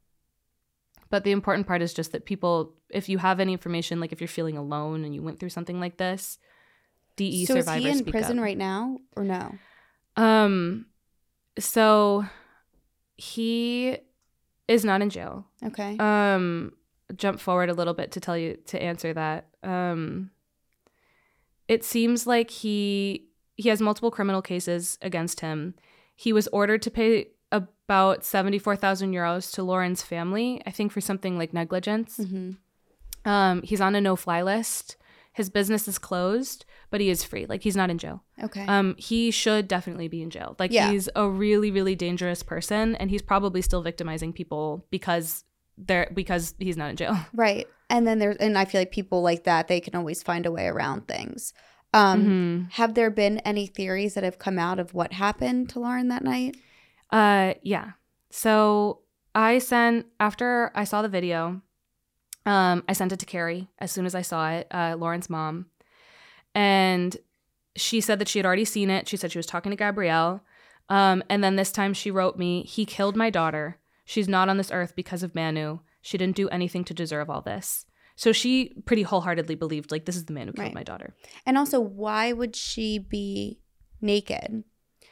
[1.11, 4.21] but the important part is just that people, if you have any information, like if
[4.21, 6.39] you're feeling alone and you went through something like this,
[7.17, 8.45] DE so is survivors he in prison up.
[8.45, 9.55] right now or no?
[10.17, 10.87] Um,
[11.59, 12.25] so
[13.17, 13.99] he
[14.69, 15.47] is not in jail.
[15.65, 15.97] Okay.
[15.99, 16.73] Um,
[17.17, 19.49] jump forward a little bit to tell you to answer that.
[19.65, 20.31] Um,
[21.67, 23.30] it seems like he
[23.63, 25.75] he has multiple criminal cases against him.
[26.15, 30.63] He was ordered to pay about seventy four thousand euros to Lauren's family.
[30.67, 32.17] I think for something like negligence.
[32.17, 32.53] hmm
[33.25, 34.97] Um, he's on a no fly list.
[35.33, 37.47] His business is closed, but he is free.
[37.47, 38.25] Like he's not in jail.
[38.43, 38.65] Okay.
[38.67, 40.57] Um, he should definitely be in jail.
[40.59, 40.91] Like Yeah.
[40.91, 45.45] he's a really, really dangerous person, and he's probably still victimizing people because
[45.79, 47.17] they're because he's not in jail.
[47.35, 47.67] right.
[47.89, 50.53] And then there's and I feel like people like that they can always find a
[50.53, 51.53] way around things.
[51.93, 52.73] Um, Mhm.
[52.73, 56.23] Have there been any theories that have come out of what happened to Lauren that
[56.23, 56.57] night?
[57.11, 57.93] Uh, yeah.
[58.31, 59.01] So
[59.35, 61.63] I sent after I saw the video.
[62.47, 65.67] Um, I sent it to Carrie as soon as I saw it, uh, Lauren's mom,
[66.55, 67.17] and
[67.77, 69.09] she said that she had already seen it.
[69.09, 70.43] She said she was talking to Gabrielle,
[70.89, 73.79] um, and then this time she wrote me, "He killed my daughter.
[74.05, 75.81] She's not on this earth because of Manu.
[76.01, 77.85] She didn't do anything to deserve all this."
[78.21, 80.75] So she pretty wholeheartedly believed like this is the man who killed Right.
[80.75, 81.15] my daughter.
[81.47, 83.61] And also, why would she be
[84.03, 84.65] naked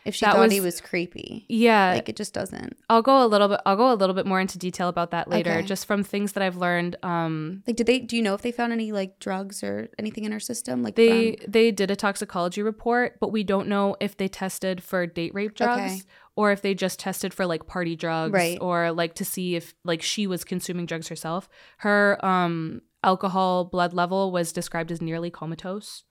[0.04, 1.46] if she That thought he was- was creepy?
[1.48, 2.76] Yeah, like it just doesn't.
[2.90, 3.60] I'll go a little bit.
[3.64, 5.62] I'll go a little bit more into detail about that later, Okay.
[5.62, 6.96] just from things that I've learned.
[7.02, 8.00] Um, Like, did they?
[8.00, 10.82] Do you know if they found any like drugs or anything in her system?
[10.82, 14.82] Like they from- they did a toxicology report, but we don't know if they tested
[14.82, 16.02] for date rape drugs Okay.
[16.36, 18.58] or if they just tested for like party drugs Right.
[18.60, 21.48] or like to see if like she was consuming drugs herself.
[21.78, 26.04] Her um alcohol blood level was described as nearly comatose,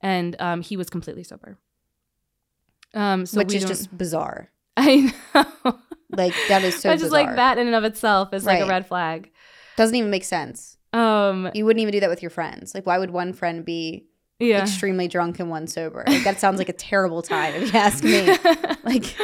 [0.00, 1.58] and um he was completely sober.
[2.94, 4.50] Um, so which is just bizarre.
[4.76, 5.78] I know.
[6.10, 7.24] Like that is so I just bizarre.
[7.26, 9.30] like that in and of itself is like a red flag.
[9.76, 10.76] Doesn't even make sense.
[10.92, 12.72] Um, You wouldn't even do that with your friends.
[12.72, 14.06] Like, why would one friend be
[14.38, 14.62] yeah.
[14.62, 16.04] extremely drunk and one sober?
[16.06, 18.36] Like, that sounds like a terrible time, if you ask me.
[18.84, 19.16] Like-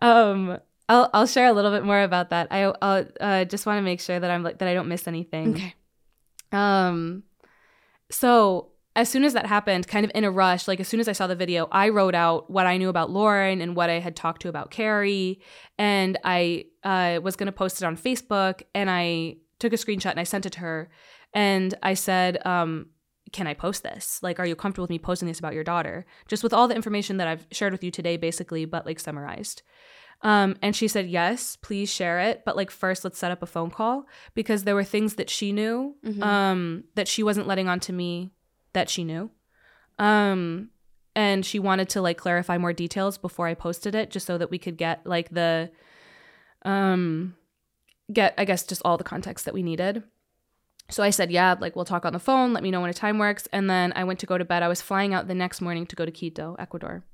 [0.00, 0.58] um,
[0.88, 2.48] I'll I'll share a little bit more about that.
[2.50, 5.06] I I'll, uh, just want to make sure that I'm like that I don't miss
[5.06, 5.50] anything.
[5.56, 5.74] Okay.
[6.52, 7.24] Um,
[8.10, 11.06] so as soon as that happened, kind of in a rush, like as soon as
[11.06, 14.00] I saw the video, I wrote out what I knew about Lauren and what I
[14.00, 15.40] had talked to about Carrie,
[15.78, 20.20] and I uh, was gonna post it on Facebook, and I took a screenshot and
[20.20, 20.90] I sent it to her,
[21.32, 22.86] and I said, um,
[23.32, 24.20] "Can I post this?
[24.20, 26.04] Like, are you comfortable with me posting this about your daughter?
[26.26, 29.62] Just with all the information that I've shared with you today, basically, but like summarized."
[30.22, 32.42] Um, and she said, Yes, please share it.
[32.44, 35.52] But like, first, let's set up a phone call because there were things that she
[35.52, 36.22] knew Mhm.
[36.22, 38.32] um, that she wasn't letting on to me
[38.72, 39.30] that she knew.
[39.98, 40.70] Um,
[41.14, 44.50] and she wanted to like clarify more details before I posted it just so that
[44.50, 45.70] we could get like the,
[46.64, 47.36] um,
[48.12, 50.02] get, I guess, just all the context that we needed.
[50.90, 52.52] So I said, yeah, like we'll talk on the phone.
[52.52, 53.46] Let me know when a time works.
[53.52, 54.62] And then I went to go to bed.
[54.62, 57.04] I was flying out the next morning to go to Quito, Ecuador.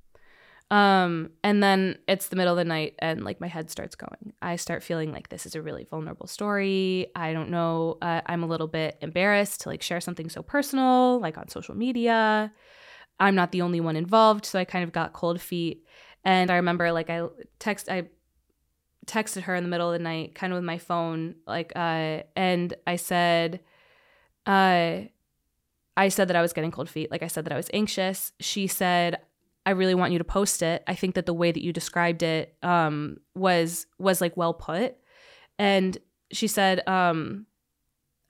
[0.70, 4.32] Um, and then it's the middle of the night and like my head starts going.
[4.40, 7.08] I start feeling like this is a really vulnerable story.
[7.14, 7.98] I don't know.
[8.00, 11.76] Uh, I'm a little bit embarrassed to like share something so personal, like on social
[11.76, 12.52] media.
[13.20, 15.84] I'm not the only one involved, so I kind of got cold feet.
[16.24, 17.22] And I remember like I
[17.58, 18.08] text I
[19.06, 22.22] texted her in the middle of the night, kind of with my phone, like uh,
[22.34, 23.60] and I said,
[24.46, 25.02] uh,
[25.96, 27.10] I said that I was getting cold feet.
[27.10, 28.32] Like I said that I was anxious.
[28.40, 29.18] She said,
[29.66, 30.82] I really want you to post it.
[30.86, 34.96] I think that the way that you described it um, was was like well put.
[35.58, 35.96] And
[36.32, 37.46] she said, um,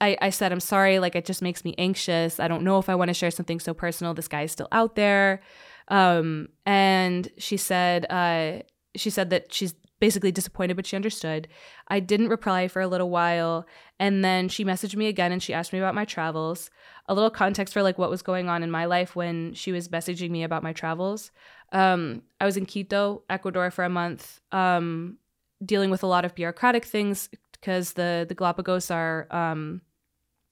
[0.00, 2.38] I, I said, I'm sorry, like it just makes me anxious.
[2.38, 4.14] I don't know if I want to share something so personal.
[4.14, 5.40] This guy is still out there.
[5.88, 8.62] Um, and she said, uh,
[8.96, 9.74] she said that she's
[10.04, 11.48] basically disappointed, but she understood.
[11.88, 13.66] I didn't reply for a little while.
[13.98, 16.68] And then she messaged me again and she asked me about my travels.
[17.08, 19.88] A little context for like what was going on in my life when she was
[19.88, 21.30] messaging me about my travels.
[21.72, 25.16] Um, I was in Quito, Ecuador for a month, um,
[25.64, 29.80] dealing with a lot of bureaucratic things because the the Galapagos are um,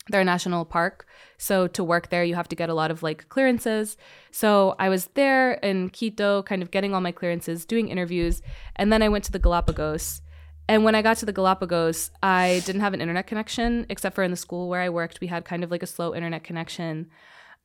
[0.09, 1.07] they're national park.
[1.38, 3.96] So to work there, you have to get a lot of like clearances.
[4.30, 8.42] So I was there in Quito, kind of getting all my clearances, doing interviews,
[8.76, 10.22] and then I went to the Galapagos.
[10.68, 14.22] And when I got to the Galapagos, I didn't have an internet connection, except for
[14.22, 17.11] in the school where I worked, we had kind of like a slow internet connection.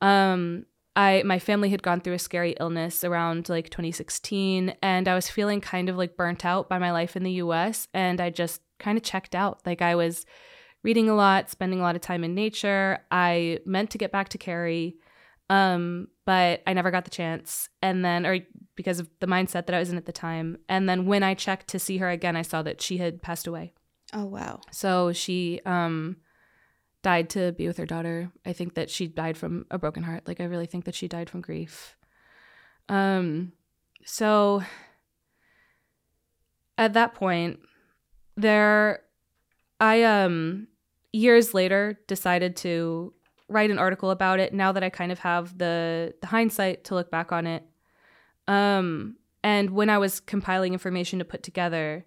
[0.01, 0.65] Um,
[0.95, 5.29] I my family had gone through a scary illness around like 2016, and I was
[5.29, 7.87] feeling kind of like burnt out by my life in the U.S.
[7.93, 9.61] And I just kind of checked out.
[9.65, 10.25] Like I was
[10.83, 12.99] reading a lot, spending a lot of time in nature.
[13.11, 14.95] I meant to get back to Carrie,
[15.49, 17.69] um, but I never got the chance.
[17.81, 18.39] And then, or
[18.75, 20.57] because of the mindset that I was in at the time.
[20.69, 23.47] And then when I checked to see her again, I saw that she had passed
[23.47, 23.73] away.
[24.13, 24.61] Oh wow.
[24.71, 26.17] So she um
[27.03, 28.31] died to be with her daughter.
[28.45, 30.27] I think that she died from a broken heart.
[30.27, 31.97] Like I really think that she died from grief.
[32.87, 33.51] Um
[34.05, 34.63] so
[36.77, 37.59] at that point
[38.37, 39.01] there
[39.79, 40.67] I um
[41.13, 43.13] years later decided to
[43.49, 46.95] write an article about it now that I kind of have the the hindsight to
[46.95, 47.63] look back on it.
[48.47, 52.05] Um and when I was compiling information to put together,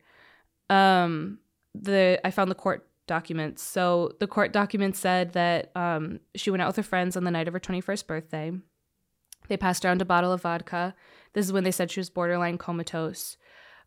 [0.68, 1.38] um
[1.74, 3.60] the I found the court documents.
[3.60, 7.30] So the court documents said that um, she went out with her friends on the
[7.32, 8.52] night of her 21st birthday.
[9.48, 10.94] They passed around a bottle of vodka.
[11.32, 13.36] This is when they said she was borderline comatose.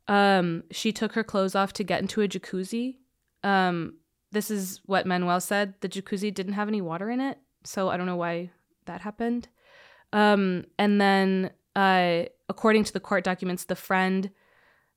[0.09, 2.97] Um, she took her clothes off to get into a jacuzzi.
[3.43, 3.95] Um,
[4.31, 5.75] this is what Manuel said.
[5.81, 8.49] The jacuzzi didn't have any water in it, so I don't know why
[8.85, 9.47] that happened.
[10.11, 14.31] Um, and then, uh, according to the court documents, the friend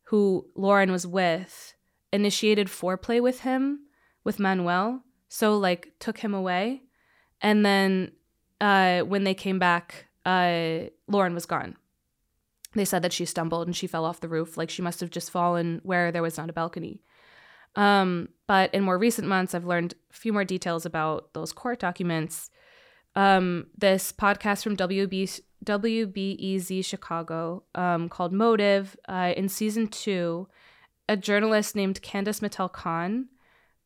[0.05, 1.75] who Lauren was with
[2.13, 3.81] initiated foreplay with him,
[4.25, 5.03] with Manuel.
[5.29, 6.83] So, like, took him away.
[7.41, 8.13] And then
[8.61, 11.77] uh, when they came back, uh, Lauren was gone.
[12.75, 14.57] They said that she stumbled and she fell off the roof.
[14.57, 17.03] Like, she must have just fallen where there was not a balcony.
[17.77, 21.79] Um, but in more recent months, I've learned a few more details about those court
[21.79, 22.51] documents.
[23.15, 30.49] Um, this podcast from WB, WBEZ Chicago um, called Motive uh, in season two
[31.09, 33.29] a journalist named Candace Mattel Khan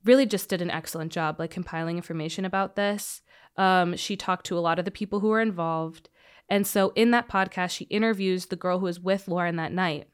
[0.05, 3.21] really just did an excellent job like compiling information about this.
[3.57, 6.09] Um, she talked to a lot of the people who were involved.
[6.49, 10.09] And so in that podcast, she interviews the girl who was with Lauren that night.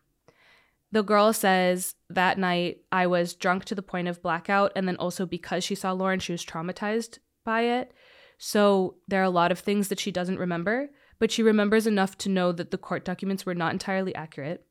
[0.96, 4.72] The girl says that night I was drunk to the point of blackout.
[4.74, 7.92] And then also because she saw Lauren, she was traumatized by it.
[8.38, 10.88] So there are a lot of things that she doesn't remember,
[11.18, 14.64] but she remembers enough to know that the court documents were not entirely accurate.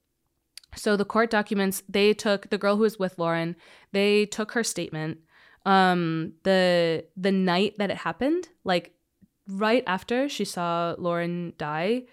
[0.76, 3.55] So the court documents, they took the girl who was with Lauren,
[3.91, 5.19] they took her statement
[5.63, 8.95] um the the night that it happened, like
[9.47, 12.05] right after she saw Lauren die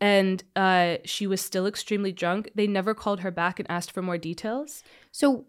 [0.00, 2.50] and uh she was still extremely drunk.
[2.54, 4.82] They never called her back and asked for more details.
[5.12, 5.46] So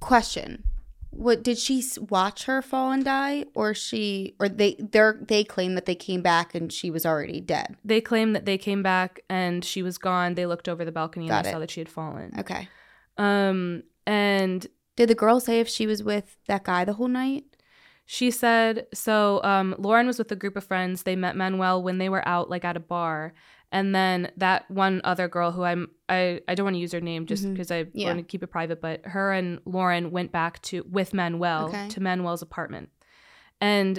[0.00, 0.64] question
[1.12, 5.74] what did she watch her fall and die or she or they they they claim
[5.74, 9.20] that they came back and she was already dead they claim that they came back
[9.28, 11.52] and she was gone they looked over the balcony Got and they it.
[11.52, 12.66] saw that she had fallen okay
[13.18, 14.66] um and
[14.96, 17.44] did the girl say if she was with that guy the whole night
[18.12, 21.96] she said so um lauren was with a group of friends they met manuel when
[21.96, 23.32] they were out like at a bar
[23.72, 27.00] and then that one other girl who I'm I, I don't want to use her
[27.00, 27.88] name just because mm-hmm.
[27.88, 28.08] I yeah.
[28.08, 31.88] want to keep it private, but her and Lauren went back to with Manuel okay.
[31.88, 32.90] to Manuel's apartment.
[33.62, 33.98] And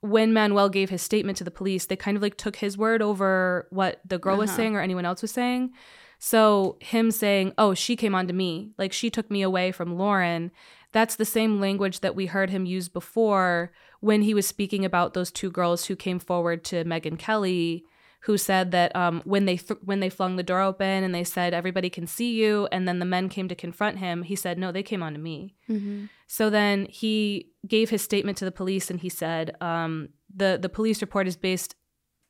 [0.00, 3.02] when Manuel gave his statement to the police, they kind of like took his word
[3.02, 4.42] over what the girl uh-huh.
[4.42, 5.72] was saying or anyone else was saying.
[6.20, 8.70] So him saying, "Oh, she came on to me.
[8.78, 10.52] Like she took me away from Lauren."
[10.94, 15.12] That's the same language that we heard him use before when he was speaking about
[15.12, 17.84] those two girls who came forward to Megyn Kelly
[18.24, 21.24] who said that um, when they th- when they flung the door open and they
[21.24, 24.58] said everybody can see you, and then the men came to confront him, he said
[24.58, 25.54] no, they came on to me.
[25.68, 26.06] Mm-hmm.
[26.26, 30.70] So then he gave his statement to the police, and he said um, the the
[30.70, 31.74] police report is based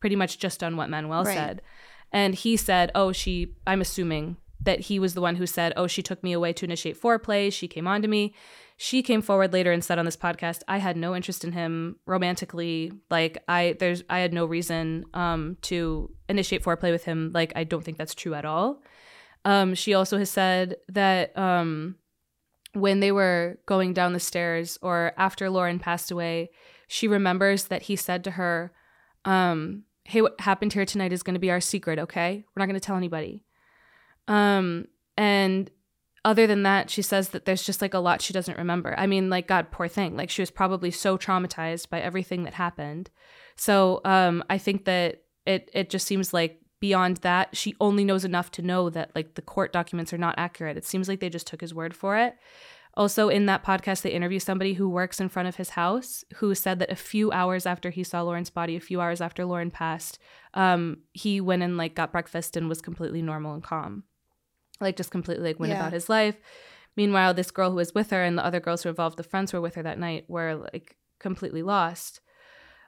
[0.01, 1.37] pretty much just on what Manuel right.
[1.37, 1.63] said,
[2.11, 5.87] and he said, oh, she, I'm assuming that he was the one who said, oh,
[5.87, 8.35] she took me away to initiate foreplay, she came on to me.
[8.77, 11.97] She came forward later and said on this podcast i had no interest in him
[12.07, 12.93] romantically.
[13.09, 17.31] Like i there's i had no reason um to initiate foreplay with him.
[17.33, 18.83] Like i don't think that's true at all.
[19.45, 21.97] Um she also has said that um
[22.73, 26.51] when they were going down the stairs or after lauren passed away
[26.89, 28.73] she remembers that he said to her
[29.25, 32.45] um hey what happened here tonight is going to be our secret okay?
[32.55, 33.45] We're not going to tell anybody
[34.29, 35.71] um and
[36.25, 38.95] other than that, she says that there's just like a lot she doesn't remember.
[38.99, 40.17] I mean, like, God, poor thing.
[40.17, 43.11] Like, she was probably so traumatized by everything that happened.
[43.57, 48.25] So um, I think that it it just seems like beyond that, she only knows
[48.25, 50.77] enough to know that like the court documents are not accurate.
[50.77, 52.37] It seems like they just took his word for it.
[52.97, 56.55] Also, in that podcast, they interview somebody who works in front of his house who
[56.55, 59.71] said that a few hours after he saw Lauren's body, a few hours after Lauren
[59.71, 60.19] passed,
[60.55, 64.05] um, he went and like got breakfast and was completely normal and calm
[64.81, 65.81] like just completely like went yeah.
[65.81, 66.37] about his life.
[66.97, 69.51] Meanwhile, this girl who was with her and the other girls who involved, the friends
[69.51, 72.21] who were with her that night, were like completely lost.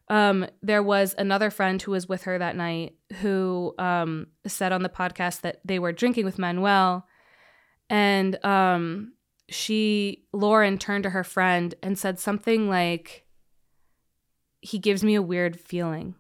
[0.09, 4.83] Um, there was another friend who was with her that night who um, said on
[4.83, 7.07] the podcast that they were drinking with Manuel,
[7.91, 9.15] and um,
[9.49, 13.27] she Lauren turned to her friend and said something like,
[14.61, 16.15] "He gives me a weird feeling."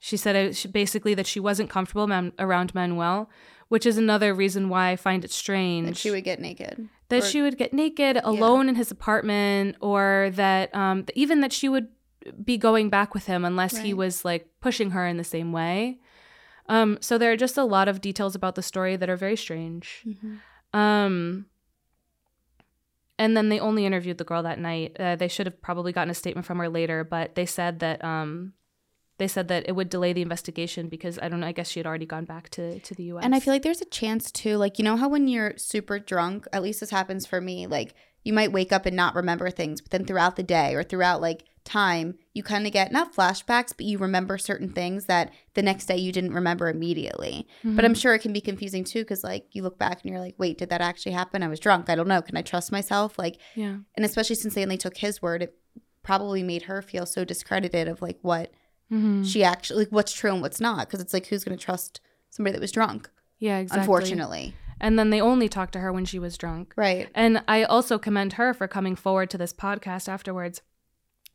[0.00, 3.30] She said uh, she, basically that she wasn't comfortable man, around Manuel,
[3.68, 6.88] which is another reason why I find it strange That she would get naked.
[7.08, 11.52] that Or- she would get naked alone in his apartment, or that um, even that
[11.52, 11.88] she would
[12.44, 15.98] be going back with him unless he was like pushing her in the same way.
[16.68, 19.36] Um, so there are just a lot of details about the story that are very
[19.36, 20.04] strange.
[20.06, 20.38] Mhm.
[20.78, 21.46] Um,
[23.18, 24.96] and then they only interviewed the girl that night.
[25.00, 28.04] Uh, they should have probably gotten a statement from her later, but they said that
[28.04, 28.52] um,
[29.18, 31.46] they said that it would delay the investigation because I don't know.
[31.46, 33.24] I guess she had already gone back to to the U.S.
[33.24, 35.98] And I feel like there's a chance too, like you know how when you're super
[35.98, 37.94] drunk, at least this happens for me, like
[38.24, 41.20] you might wake up and not remember things, but then throughout the day or throughout
[41.20, 45.62] like time, you kind of get not flashbacks, but you remember certain things that the
[45.62, 47.46] next day you didn't remember immediately.
[47.62, 47.84] But Mm-hmm.
[47.84, 50.34] I'm sure it can be confusing too, because like you look back and you're like,
[50.38, 51.42] wait, did that actually happen?
[51.42, 51.90] I was drunk.
[51.90, 52.22] I don't know.
[52.22, 53.18] Can I trust myself?
[53.18, 55.56] Like, yeah, and especially since they only took his word, it
[56.02, 58.50] probably made her feel so discredited of like what
[58.92, 59.24] Mhm.
[59.30, 62.00] she actually like what's true and what's not because it's like who's going to trust
[62.30, 63.80] somebody that was drunk yeah, exactly.
[63.80, 66.72] unfortunately and then they only talked to her when she was drunk.
[66.76, 70.62] right And I also commend her for coming forward to this podcast afterwards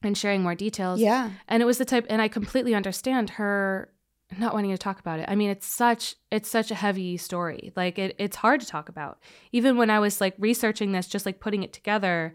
[0.01, 0.99] and sharing more details.
[0.99, 3.89] yeah And it was the type and I completely understand her
[4.39, 5.25] not wanting to talk about it.
[5.29, 7.71] I mean, it's such it's such a heavy story.
[7.75, 9.19] Like it it's hard to talk about.
[9.51, 12.33] Even when I was like researching this, just like putting it together,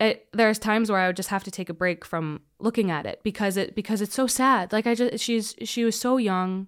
[0.00, 3.04] it there's times where I would just have to take a break from looking at
[3.06, 4.72] it because it because it's so sad.
[4.72, 6.66] Like I just she's she was so young.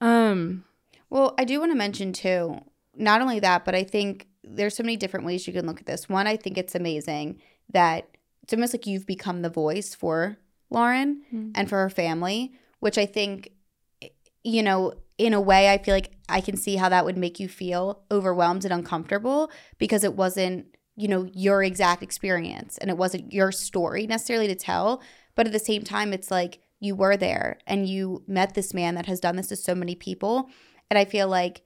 [0.00, 0.64] Um
[1.10, 2.60] well i do want to mention too
[2.94, 5.86] not only that but i think there's so many different ways you can look at
[5.86, 7.40] this one i think it's amazing
[7.70, 8.06] that
[8.42, 10.36] it's almost like you've become the voice for
[10.70, 11.52] lauren Mhm.
[11.54, 13.50] and for her family which i think
[14.44, 17.40] you know in a way i feel like i can see how that would make
[17.40, 20.66] you feel overwhelmed and uncomfortable because it wasn't
[20.98, 25.00] you know your exact experience and it wasn't your story necessarily to tell
[25.34, 28.94] but at the same time it's like you were there and you met this man
[28.94, 30.48] that has done this to so many people.
[30.90, 31.62] And i feel like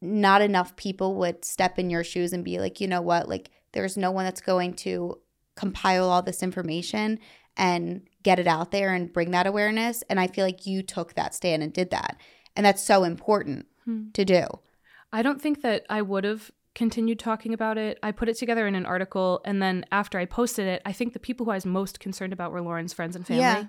[0.00, 3.28] not enough people would step in your shoes and be like you know what?
[3.28, 5.18] Like there's no one that's going to
[5.56, 7.18] compile all this information
[7.56, 10.02] and get it out there and bring that awareness.
[10.08, 12.16] And i feel like you took that stand and did that.
[12.56, 14.10] And that's so important Hmm.
[14.14, 14.46] to do.
[15.12, 17.98] I don't think that I would have continued talking about it.
[18.02, 21.12] I put it together in an article, and then after I posted it, I think
[21.12, 23.42] the people who I was most concerned about were Lauren's friends and family.
[23.42, 23.64] Yeah.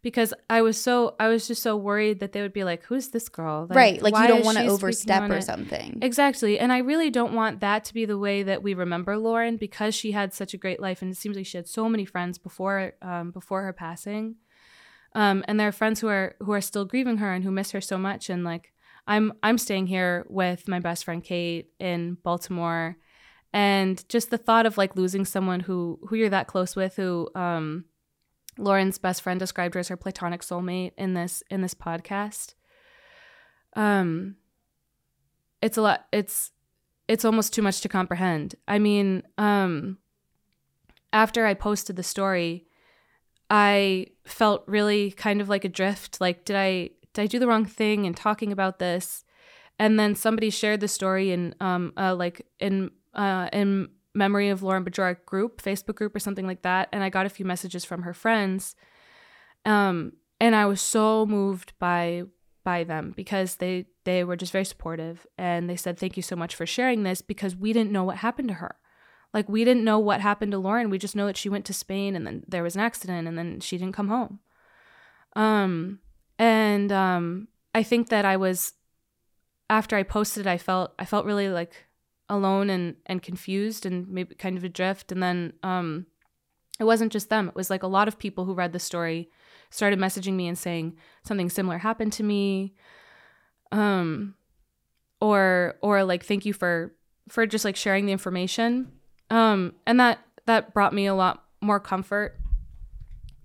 [0.00, 3.08] Because I was so, I was just so worried that they would be like, "Who's
[3.08, 6.78] this girl?" right like you don't want to overstep or it?" something Exactly, and I
[6.78, 10.32] really don't want that to be the way that we remember Lauren because she had
[10.32, 13.32] such a great life, and it seems like she had so many friends before, um,
[13.32, 14.36] before her passing.
[15.14, 17.72] Um, and there are friends who are who are still grieving her and who miss
[17.72, 18.72] her so much, and like.
[19.08, 22.98] I'm I'm staying here with my best friend Kate in Baltimore,
[23.54, 27.28] and just the thought of like losing someone who who you're that close with, who
[27.34, 27.86] um,
[28.58, 32.54] Lauren's best friend described her as her platonic soulmate in this in this podcast.
[33.74, 34.36] Um,
[35.62, 36.06] it's a lot.
[36.12, 36.52] It's
[37.08, 38.56] it's almost too much to comprehend.
[38.68, 39.96] I mean, um,
[41.14, 42.66] after I posted the story,
[43.48, 46.20] I felt really kind of like adrift.
[46.20, 49.24] Like, did I did I do the wrong thing in talking about this?
[49.76, 54.62] And then somebody shared the story in um uh, like in uh in memory of
[54.62, 56.88] Lauren Bajorek group, Facebook group or something like that.
[56.92, 58.76] And I got a few messages from her friends.
[59.64, 62.22] Um and I was so moved by
[62.62, 66.36] by them because they they were just very supportive and they said thank you so
[66.36, 68.76] much for sharing this because we didn't know what happened to her.
[69.34, 70.88] Like we didn't know what happened to Lauren.
[70.88, 73.36] We just know that she went to Spain and then there was an accident and
[73.36, 74.38] then she didn't come home.
[75.34, 75.98] Um
[76.38, 78.72] and um I think that I was
[79.70, 81.86] after I posted I felt I felt really like
[82.28, 85.12] alone and and confused and maybe kind of adrift.
[85.12, 86.06] And then um
[86.80, 87.48] it wasn't just them.
[87.48, 89.30] It was like a lot of people who read the story
[89.70, 92.74] started messaging me and saying something similar happened to me.
[93.72, 94.34] Um
[95.20, 96.94] or or like thank you for
[97.28, 98.92] for just like sharing the information.
[99.30, 102.38] Um and that that brought me a lot more comfort.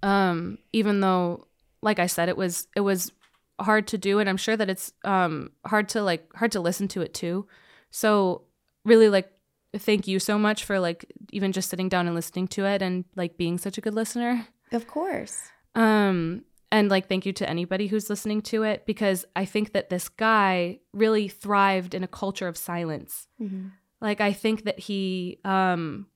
[0.01, 1.47] Um even though
[1.83, 3.11] like i said it was it was
[3.59, 6.87] hard to do and i'm sure that it's um hard to like hard to listen
[6.87, 7.45] to it too
[7.91, 8.41] so
[8.83, 9.31] really like
[9.77, 13.05] thank you so much for like even just sitting down and listening to it and
[13.15, 17.87] like being such a good listener of course um, and like, thank you to anybody
[17.87, 22.47] who's listening to it because I think that this guy really thrived in a culture
[22.47, 23.27] of silence.
[23.41, 23.67] Mm-hmm.
[24.01, 26.07] Like, I think that he, um,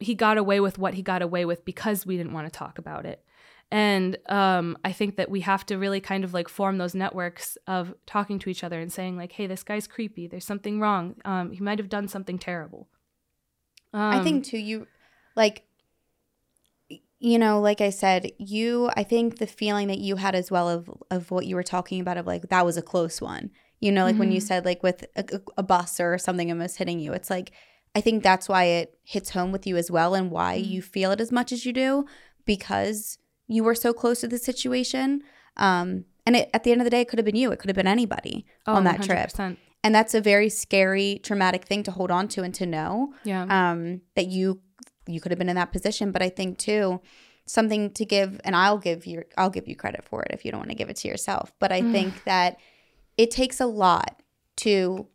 [0.00, 2.78] he got away with what he got away with because we didn't want to talk
[2.78, 3.22] about it.
[3.72, 7.56] And um, I think that we have to really kind of like form those networks
[7.66, 10.26] of talking to each other and saying like, "Hey, this guy's creepy.
[10.26, 11.16] There's something wrong.
[11.24, 12.88] Um, he might have done something terrible."
[13.94, 14.86] Um, I think too you
[15.34, 15.64] like
[17.18, 20.68] you know, like I said, you, I think the feeling that you had as well
[20.68, 23.52] of, of what you were talking about, of like, that was a close one.
[23.78, 24.18] You know, like mm-hmm.
[24.18, 24.46] when you mm-hmm.
[24.48, 27.52] said, like, with a, a, bus or something almost hitting you, it's like,
[27.94, 30.68] I think that's why it hits home with you as well and why mm-hmm.
[30.68, 32.06] you feel it as much as you do
[32.44, 33.18] because
[33.52, 35.22] you were so close to the situation.
[35.56, 37.58] Um, and it, at the end of the day, it could have been you, it
[37.58, 39.06] could have been anybody oh, on that 100%.
[39.06, 39.58] trip.
[39.84, 43.14] And that's a very scary, traumatic thing to hold on to and to know.
[43.24, 43.42] Yeah.
[43.50, 44.60] Um, that you
[45.06, 46.12] you could have been in that position.
[46.12, 47.00] But I think too,
[47.46, 50.50] something to give, and I'll give you, I'll give you credit for it if you
[50.50, 51.52] don't want to give it to yourself.
[51.58, 51.92] But I mm.
[51.92, 52.58] think that
[53.16, 54.22] it takes a lot
[54.58, 55.08] to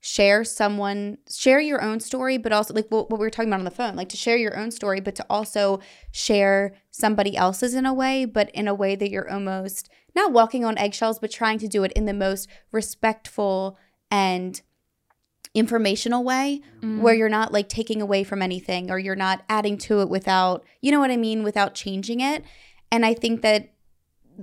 [0.00, 3.58] share someone share your own story but also like what, what we were talking about
[3.58, 5.80] on the phone like to share your own story but to also
[6.12, 10.64] share somebody else's in a way but in a way that you're almost not walking
[10.64, 13.76] on eggshells but trying to do it in the most respectful
[14.10, 14.62] and
[15.54, 17.00] informational way mm.
[17.00, 20.64] where you're not like taking away from anything or you're not adding to it without,
[20.80, 22.44] you know what I mean, without changing it.
[22.90, 23.72] And I think that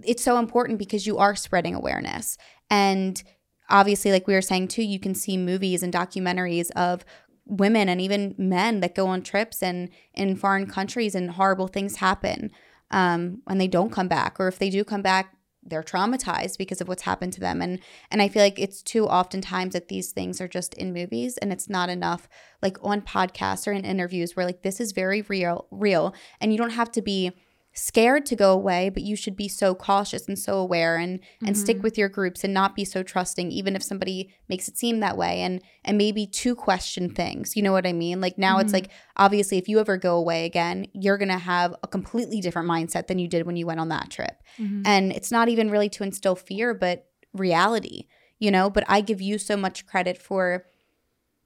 [0.04, 2.38] it's so important because you are spreading awareness.
[2.70, 3.22] And
[3.70, 7.06] obviously, like we were saying too, you can see movies and documentaries of
[7.46, 11.98] women and even men that go on trips and in foreign countries and horrible things
[11.98, 12.52] happen
[12.92, 14.40] um, when they don't come back.
[14.40, 15.36] Or if they do come back,
[15.66, 17.80] they're traumatized because of what's happened to them and
[18.12, 21.52] and i feel like it's too oftentimes that these things are just in movies and
[21.52, 22.30] it's not enough
[22.62, 26.58] like on podcasts or in interviews where like this is very real real and you
[26.58, 27.32] don't have to be
[27.78, 31.50] scared to go away but you should be so cautious and so aware and and
[31.50, 31.62] mm-hmm.
[31.62, 35.02] stick with your groups and not be so trusting even if somebody makes it seem
[35.02, 38.54] that way and and maybe to question things you know what i mean like now
[38.54, 38.62] mm-hmm.
[38.62, 42.40] it's like obviously if you ever go away again you're going to have a completely
[42.40, 44.82] different mindset than you did when you went on that trip mm-hmm.
[44.86, 48.08] and it's not even really to instill fear but reality
[48.40, 50.66] you know but i give you so much credit for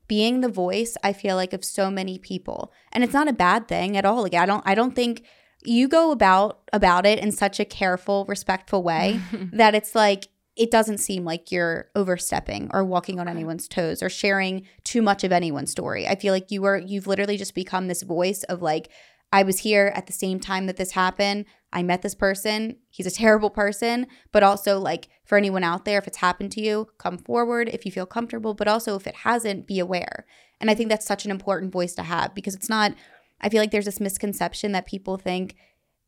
[0.07, 3.67] being the voice i feel like of so many people and it's not a bad
[3.67, 5.23] thing at all like i don't i don't think
[5.63, 9.19] you go about about it in such a careful, respectful way
[9.53, 14.09] that it's like it doesn't seem like you're overstepping or walking on anyone's toes or
[14.09, 16.05] sharing too much of anyone's story.
[16.05, 18.89] I feel like you were you've literally just become this voice of like
[19.31, 21.45] I was here at the same time that this happened.
[21.71, 22.77] I met this person.
[22.89, 26.61] He's a terrible person, but also like for anyone out there if it's happened to
[26.61, 30.25] you, come forward if you feel comfortable, but also if it hasn't, be aware.
[30.59, 32.93] And I think that's such an important voice to have because it's not
[33.41, 35.55] I feel like there's this misconception that people think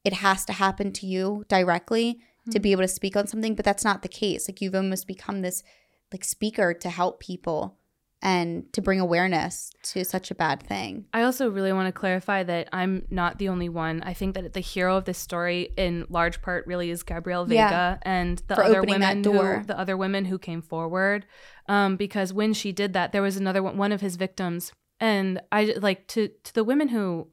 [0.04, 2.52] it has to happen to you directly mm-hmm.
[2.52, 4.48] to be able to speak on something, but that's not the case.
[4.48, 5.64] Like you've almost become this
[6.12, 7.78] like speaker to help people
[8.24, 11.06] and to bring awareness to such a bad thing.
[11.14, 14.04] I also really want to clarify that I'm not the only one.
[14.04, 17.56] I think that the hero of this story, in large part, really is Gabrielle Vega
[17.56, 17.98] yeah.
[18.04, 21.26] and the other women who the other women who came forward.
[21.68, 24.72] Um, because when she did that, there was another one, one of his victims
[25.02, 27.28] and I like to to the women who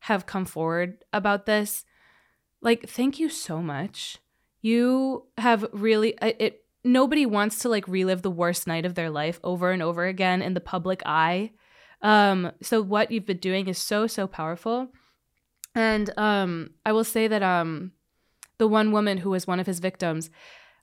[0.00, 1.84] have come forward about this,
[2.60, 4.18] like thank you so much.
[4.60, 9.38] You have really it nobody wants to like relive the worst night of their life
[9.44, 11.52] over and over again in the public eye.
[12.02, 14.88] Um so what you've been doing is so so powerful.
[15.76, 17.92] And um I will say that um
[18.58, 20.28] the one woman who was one of his victims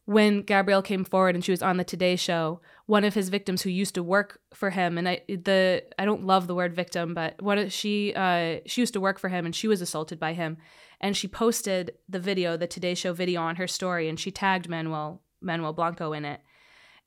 [0.09, 3.61] when Gabrielle came forward and she was on the Today Show, one of his victims
[3.61, 7.13] who used to work for him, and I the I don't love the word victim,
[7.13, 10.33] but what she uh, she used to work for him and she was assaulted by
[10.33, 10.57] him,
[10.99, 14.67] and she posted the video, the Today Show video on her story, and she tagged
[14.67, 16.41] Manuel Manuel Blanco in it,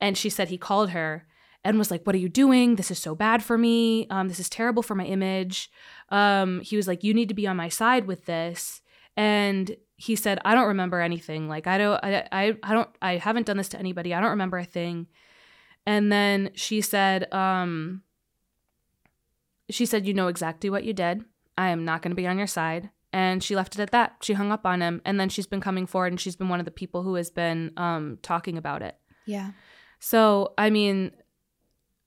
[0.00, 1.26] and she said he called her
[1.64, 2.76] and was like, "What are you doing?
[2.76, 4.06] This is so bad for me.
[4.10, 5.72] Um, this is terrible for my image."
[6.10, 8.80] Um, he was like, "You need to be on my side with this."
[9.16, 11.48] And he said, I don't remember anything.
[11.48, 14.14] Like I don't I, I I don't I haven't done this to anybody.
[14.14, 15.06] I don't remember a thing.
[15.86, 18.02] And then she said, um
[19.70, 21.24] she said, You know exactly what you did.
[21.56, 22.90] I am not gonna be on your side.
[23.12, 24.16] And she left it at that.
[24.22, 25.02] She hung up on him.
[25.04, 27.30] And then she's been coming forward and she's been one of the people who has
[27.30, 28.96] been um talking about it.
[29.26, 29.52] Yeah.
[30.00, 31.12] So I mean,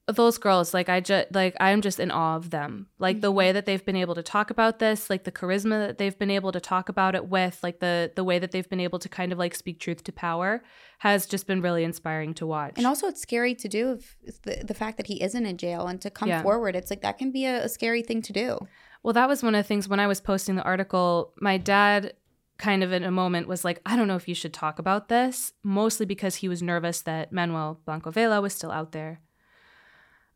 [0.08, 3.22] those girls like i just like i'm just in awe of them like mm-hmm.
[3.22, 6.20] the way that they've been able to talk about this like the charisma that they've
[6.20, 9.00] been able to talk about it with like the the way that they've been able
[9.00, 10.62] to kind of like speak truth to power
[11.00, 14.64] has just been really inspiring to watch and also it's scary to do if the,
[14.64, 16.44] the fact that he isn't in jail and to come yeah.
[16.44, 18.60] forward it's like that can be a, a scary thing to do
[19.02, 22.14] well that was one of the things when i was posting the article my dad
[22.58, 25.10] kind of in a moment was like, I don't know if you should talk about
[25.10, 29.20] this, mostly because he was nervous that Manuel Blanco Vela was still out there.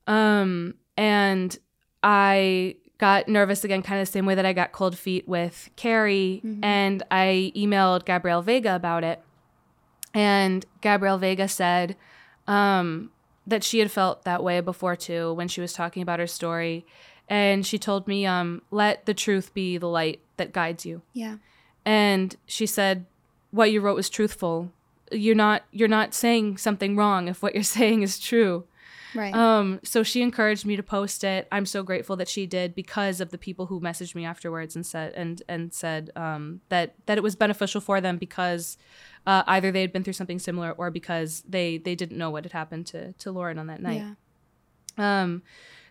[0.09, 1.57] Um, and
[2.03, 5.69] I got nervous again, kind of the same way that I got cold feet with
[5.77, 6.41] Carrie.
[6.43, 6.63] Mm-hmm.
[6.63, 9.21] And I emailed Gabrielle Vega about it.
[10.13, 11.95] And Gabrielle Vega said
[12.47, 13.11] um,
[13.47, 16.85] that she had felt that way before too when she was talking about her story.
[17.29, 21.03] And she told me, um, let the truth be the light that guides you.
[21.13, 21.37] Yeah.
[21.85, 23.05] And she said,
[23.51, 24.71] "What you wrote was truthful.
[25.11, 28.65] You're not you're not saying something wrong if what you're saying is true."
[29.15, 29.33] Right.
[29.33, 31.47] Um, so she encouraged me to post it.
[31.51, 34.85] I'm so grateful that she did because of the people who messaged me afterwards and
[34.85, 38.77] said and and said um, that that it was beneficial for them because
[39.25, 42.43] uh, either they had been through something similar or because they they didn't know what
[42.43, 44.01] had happened to to Lauren on that night.
[44.01, 44.13] yeah.
[44.99, 45.43] Um,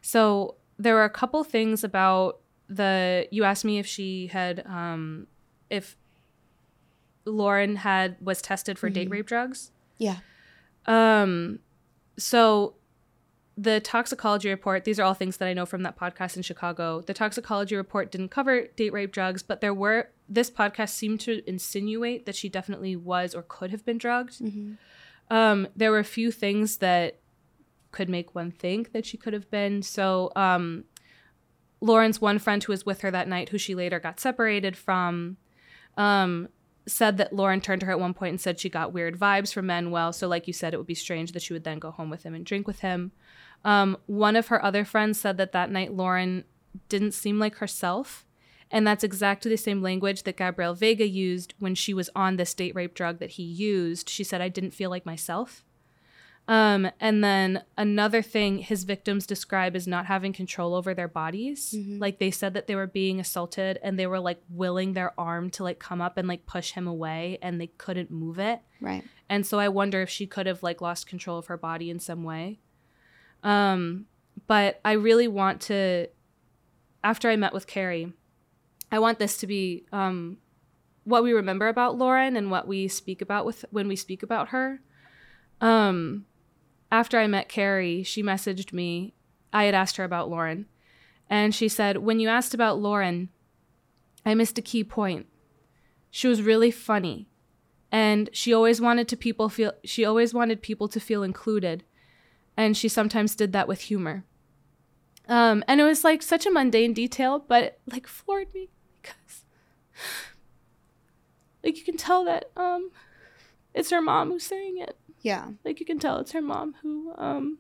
[0.03, 3.27] so there were a couple things about the.
[3.31, 5.27] You asked me if she had, um,
[5.71, 5.97] if
[7.25, 9.73] Lauren had was tested for date rape drugs.
[9.99, 10.19] Yeah.
[10.87, 11.59] Um,
[12.17, 12.75] so
[13.59, 14.85] the toxicology report.
[14.85, 17.01] These are all things that I know from that podcast in Chicago.
[17.01, 20.11] The toxicology report didn't cover date rape drugs, but there were.
[20.29, 24.41] This podcast seemed to insinuate that she definitely was or could have been drugged.
[24.41, 24.75] Mm-hmm.
[25.35, 27.19] Um, there were a few things that
[27.91, 29.83] could make one think that she could have been.
[29.83, 30.85] So, um,
[31.81, 35.37] Lauren's one friend who was with her that night, who she later got separated from,
[35.97, 36.49] um,
[36.87, 39.53] said that Lauren turned to her at one point and said she got weird vibes
[39.53, 40.13] from Manuel.
[40.13, 42.23] So, like you said, it would be strange that she would then go home with
[42.23, 43.11] him and drink with him.
[43.65, 46.45] Um, one of her other friends said that that night Lauren
[46.89, 48.25] didn't seem like herself.
[48.71, 52.53] And that's exactly the same language that Gabrielle Vega used when she was on this
[52.53, 54.09] date rape drug that he used.
[54.11, 55.65] She said, I didn't feel like myself.
[56.47, 61.75] Um, and then another thing his victims describe as not having control over their bodies.
[61.77, 62.01] Mhm.
[62.01, 65.51] Like they said that they were being assaulted and they were like willing their arm
[65.51, 68.61] to like come up and like push him away and they couldn't move it.
[68.81, 69.05] Right.
[69.29, 72.01] And so I wonder if she could have like lost control of her body in
[72.01, 72.61] some way.
[73.43, 74.07] Um,
[74.47, 76.09] but I really want to
[77.05, 78.13] after I met with Carrie,
[78.91, 80.39] I want this to be um
[81.05, 84.49] what we remember about Lauren and what we speak about with when we speak about
[84.49, 84.81] her.
[85.61, 86.27] Um
[86.91, 89.15] after I met Carrie, she messaged me.
[89.53, 90.67] I had asked her about Lauren,
[91.29, 93.29] and she said, "When you asked about Lauren,
[94.25, 95.27] I missed a key point.
[96.11, 97.29] She was really funny
[97.91, 101.85] and she always wanted to people feel she always wanted people to feel included
[102.59, 104.25] and she sometimes did that with humor.
[105.29, 108.71] Um, and it was like such a mundane detail but it like floored me
[109.01, 109.45] because
[111.65, 112.91] like you can tell that um
[113.75, 114.99] it's her mom who's saying it.
[115.21, 115.49] Yeah.
[115.65, 117.59] like you can tell it's her mom who um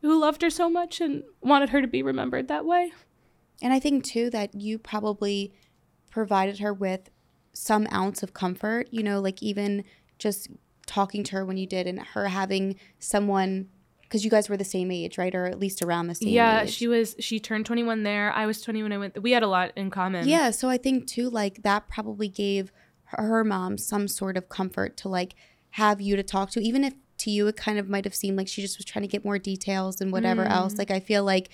[0.00, 2.92] who loved her so much and wanted her to be remembered that way.
[3.60, 5.52] And I think too that you probably
[6.10, 7.10] provided her with
[7.52, 9.82] some ounce of comfort, you know, like even
[10.18, 10.48] just
[10.98, 13.68] talking to her when you did and her having someone
[14.02, 15.34] because you guys were the same age, right?
[15.34, 16.70] Or at least around the same yeah age.
[16.72, 19.46] she was she turned 21 there i was 20 when i went we had a
[19.56, 22.72] lot in common Yeah, so I think too, like that probably gave
[23.10, 25.34] her, her mom some sort of comfort to like
[25.82, 28.36] have you to talk to, even if to you it kind of might have seemed
[28.38, 30.50] like she just was trying to get more details and whatever Mm.
[30.58, 30.78] else.
[30.78, 31.50] Like I feel like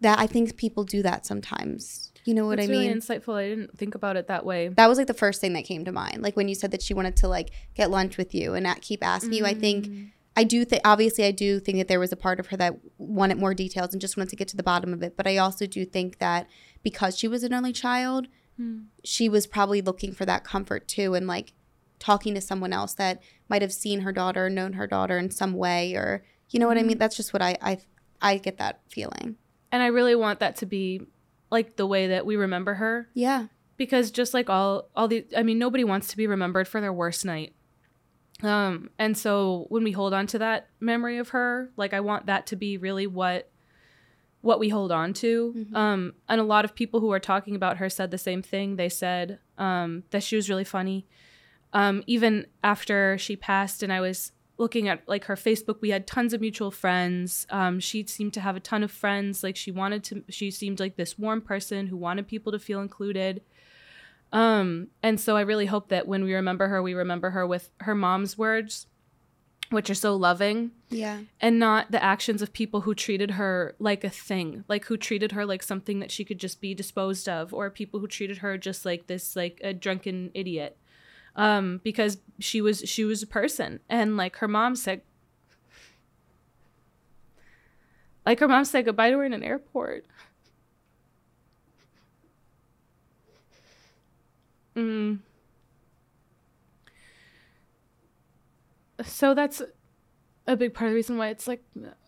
[0.00, 2.11] that I think people do that sometimes.
[2.24, 2.80] You know what That's I mean?
[2.88, 3.34] really insightful.
[3.34, 4.68] I didn't think about it that way.
[4.68, 6.22] that was like the first thing that came to mind.
[6.22, 8.80] Like when you said that she wanted to like get lunch with you and not
[8.80, 9.44] keep asking you.
[9.44, 10.10] I think Mm.
[10.34, 12.76] I do think obviously I do think that there was a part of her that
[12.96, 15.14] wanted more details and just wanted to get to the bottom of it.
[15.14, 16.46] But I also do think that
[16.82, 18.80] because she was an only child, Hmm.
[19.04, 21.52] she was probably looking for that comfort too and like
[21.98, 25.52] talking to someone else that might have seen her daughter, known her daughter in some
[25.54, 26.98] way or you know what I mean?
[26.98, 27.78] That's just what I I
[28.22, 29.36] I get that feeling.
[29.70, 31.02] And I really want that to be
[31.52, 33.46] like the way that we remember her Yeah.
[33.76, 36.92] because just like all all the I mean nobody wants to be remembered for their
[36.92, 37.52] worst night.
[38.42, 42.26] Um and so when we hold on to that memory of her, like I want
[42.26, 43.48] that to be really what
[44.40, 45.54] what we hold on to.
[45.56, 45.76] Mhm.
[45.76, 48.76] Um and a lot of people who are talking about her said the same thing.
[48.76, 51.06] They said um that she was really funny.
[51.72, 56.06] Um even after she passed and I was looking at like her Facebook, we had
[56.06, 57.46] tons of mutual friends.
[57.50, 59.42] Um, she seemed to have a ton of friends.
[59.42, 62.80] Like she wanted to, she seemed like this warm person who wanted people to feel
[62.80, 63.42] included.
[64.32, 67.70] Um, and so I really hope that when we remember her, we remember her with
[67.80, 68.86] her mom's words,
[69.70, 71.20] which are so loving, Yeah.
[71.40, 75.32] and not the actions of people who treated her like a thing, like who treated
[75.32, 78.56] her like something that she could just be disposed of, or people who treated her
[78.58, 80.76] just like this, like a drunken idiot
[81.36, 85.00] um because she was she was a person and like her mom said
[88.26, 90.04] like her mom said goodbye to her in an airport
[94.76, 95.18] mm.
[99.04, 99.62] so that's
[100.46, 101.62] a big part of the reason why it's like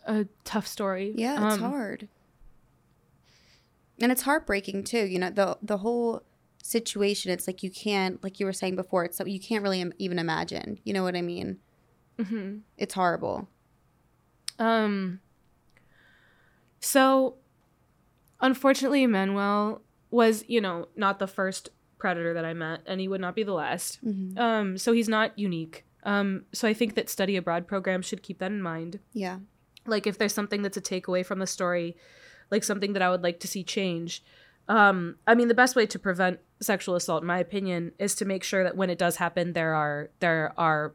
[0.07, 2.09] a tough story Yeah, it's Um, hard.
[4.01, 5.07] And it's heartbreaking too.
[5.07, 6.25] You know, the the whole
[6.66, 9.93] situation, it's like you can't like you were saying before, it's you can't really im-
[9.99, 10.78] even imagine.
[10.85, 11.59] You know what I mean?
[12.19, 12.61] mhm.
[12.78, 13.49] It's horrible.
[14.59, 15.20] Um.
[16.81, 17.36] So,
[18.41, 23.20] unfortunately, manuel was, you know, not the first predator that I met, and he would
[23.20, 24.05] not be the last.
[24.05, 24.39] Mhm.
[24.39, 25.85] Um, so he's not unique.
[26.05, 29.01] Um, so I think that study abroad programs should keep that in mind.
[29.15, 29.39] Yeah.
[29.86, 31.97] Like if there's something that's a takeaway from the story,
[32.51, 34.23] like something that I would like to see change.
[34.69, 38.24] Um, I mean, the best way to prevent sexual assault, in my opinion, is to
[38.24, 40.95] make sure that when it does happen, there are there are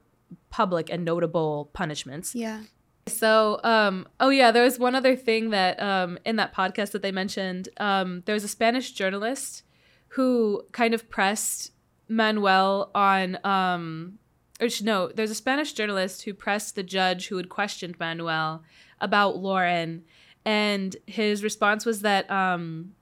[0.49, 2.35] public and notable punishments.
[2.35, 2.63] Yeah.
[3.07, 7.01] So, um, oh yeah, there was one other thing that um, in that podcast that
[7.01, 7.69] they mentioned.
[7.77, 9.63] Um, there was a Spanish journalist
[10.09, 11.71] who kind of pressed
[12.07, 14.19] Manuel on, um,
[14.59, 18.63] or no, there's a Spanish journalist who pressed the judge who had questioned Manuel
[18.99, 20.03] about Lauren,
[20.45, 22.93] and his response was that um,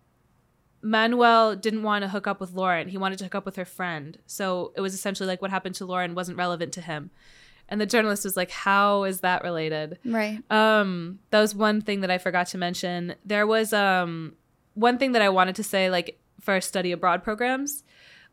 [0.81, 3.65] Manuel didn't want to hook up with Lauren; he wanted to hook up with her
[3.65, 4.17] friend.
[4.25, 7.11] So it was essentially like what happened to Lauren wasn't relevant to him.
[7.69, 10.39] And the journalist was like, "How is that related?" Right.
[10.51, 13.15] Um, that was one thing that I forgot to mention.
[13.25, 14.35] There was um
[14.73, 17.83] one thing that I wanted to say, like for study abroad programs.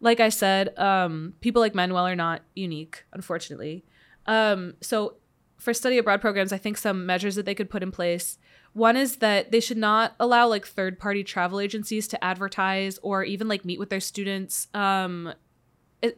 [0.00, 3.84] Like I said, um, people like Manuel are not unique, unfortunately.
[4.26, 5.16] Um, so
[5.58, 8.38] for study abroad programs, I think some measures that they could put in place.
[8.74, 13.24] One is that they should not allow like third party travel agencies to advertise or
[13.24, 15.32] even like meet with their students um,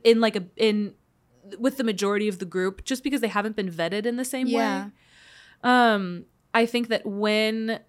[0.03, 0.95] in like a in
[1.59, 4.49] with the majority of the group just because they haven't been vetted in the same
[4.49, 4.87] Yeah.
[4.87, 4.91] way.
[5.63, 6.25] Um,
[6.55, 7.81] I think that when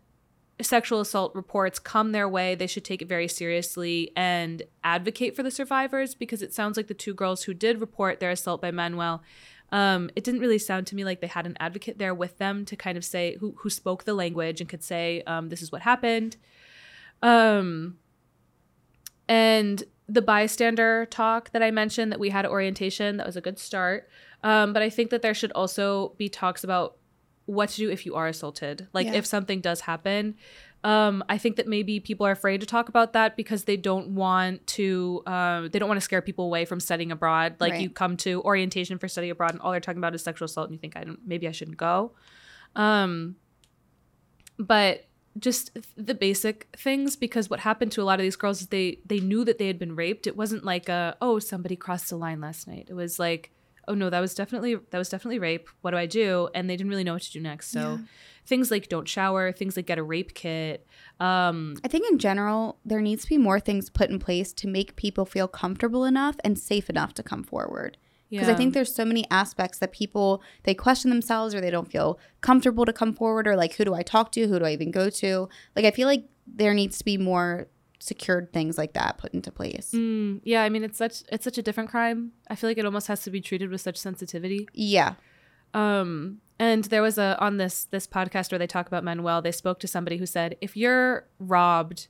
[0.62, 5.44] sexual assault reports come their way, they should take it very seriously and advocate for
[5.44, 8.72] the survivors because it sounds like the two girls who did report their assault by
[8.72, 9.24] Manuel.
[9.72, 12.64] Um, it didn't really sound to me like they had an advocate there with them
[12.66, 15.72] to kind of say who who spoke the language and could say um, this is
[15.72, 16.38] what happened.
[17.22, 17.98] Um,
[19.28, 23.42] and the bystander talk that I mentioned that we had at orientation, that was a
[23.42, 24.10] good start.
[24.44, 26.98] Um, but I think that there should also be talks about
[27.46, 28.88] what to do if you are assaulted.
[28.94, 29.16] Like Yeah.
[29.16, 30.36] if something does happen.
[30.84, 34.10] Um, I think that maybe people are afraid to talk about that because they don't
[34.10, 37.56] want to um, they don't want to scare people away from studying abroad.
[37.60, 37.82] Like Right.
[37.82, 40.68] you come to orientation for study abroad and all they're talking about is sexual assault
[40.68, 42.12] and you think I don't maybe I shouldn't go.
[42.76, 43.36] Um,
[44.60, 45.06] but
[45.40, 49.00] just the basic things because what happened to a lot of these girls is they
[49.06, 52.16] they knew that they had been raped it wasn't like a oh somebody crossed the
[52.16, 53.52] line last night it was like
[53.88, 56.76] oh no that was definitely that was definitely rape what do i do and they
[56.76, 57.98] didn't really know what to do next so Yeah.
[58.46, 60.86] things like don't shower things like get a rape kit
[61.20, 64.68] um I think in general, there needs to be more things put in place to
[64.68, 67.98] make people feel comfortable enough and safe enough to come forward.
[68.30, 71.90] Because I think there's so many aspects that people they question themselves or they don't
[71.90, 74.48] feel comfortable to come forward or like who do I talk to?
[74.48, 75.48] Who do I even go to?
[75.76, 77.68] Like I feel like there needs to be more
[78.00, 79.92] secured things like that put into place.
[79.94, 82.86] Mm, yeah i mean it's such it's such a different crime i feel like it
[82.86, 85.16] almost has to be treated with such sensitivity Yeah.
[85.74, 89.42] Um, and there was a on this this podcast where they talk about Manuel.
[89.42, 92.08] They spoke to somebody who said, if you're robbed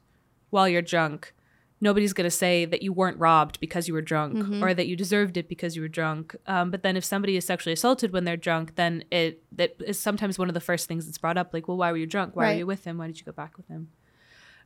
[0.51, 1.34] while you're drunk,
[1.81, 4.61] nobody's gonna say that you weren't robbed because you were drunk Mhm.
[4.61, 6.35] or that you deserved it because you were drunk.
[6.45, 9.99] Um, but then if somebody is sexually assaulted when they're drunk, then it that is
[9.99, 11.53] sometimes one of the first things that's brought up.
[11.53, 12.35] Like, well, why were you drunk?
[12.35, 12.53] Why Right.
[12.53, 12.99] were you with him?
[12.99, 13.89] Why did you go back with him?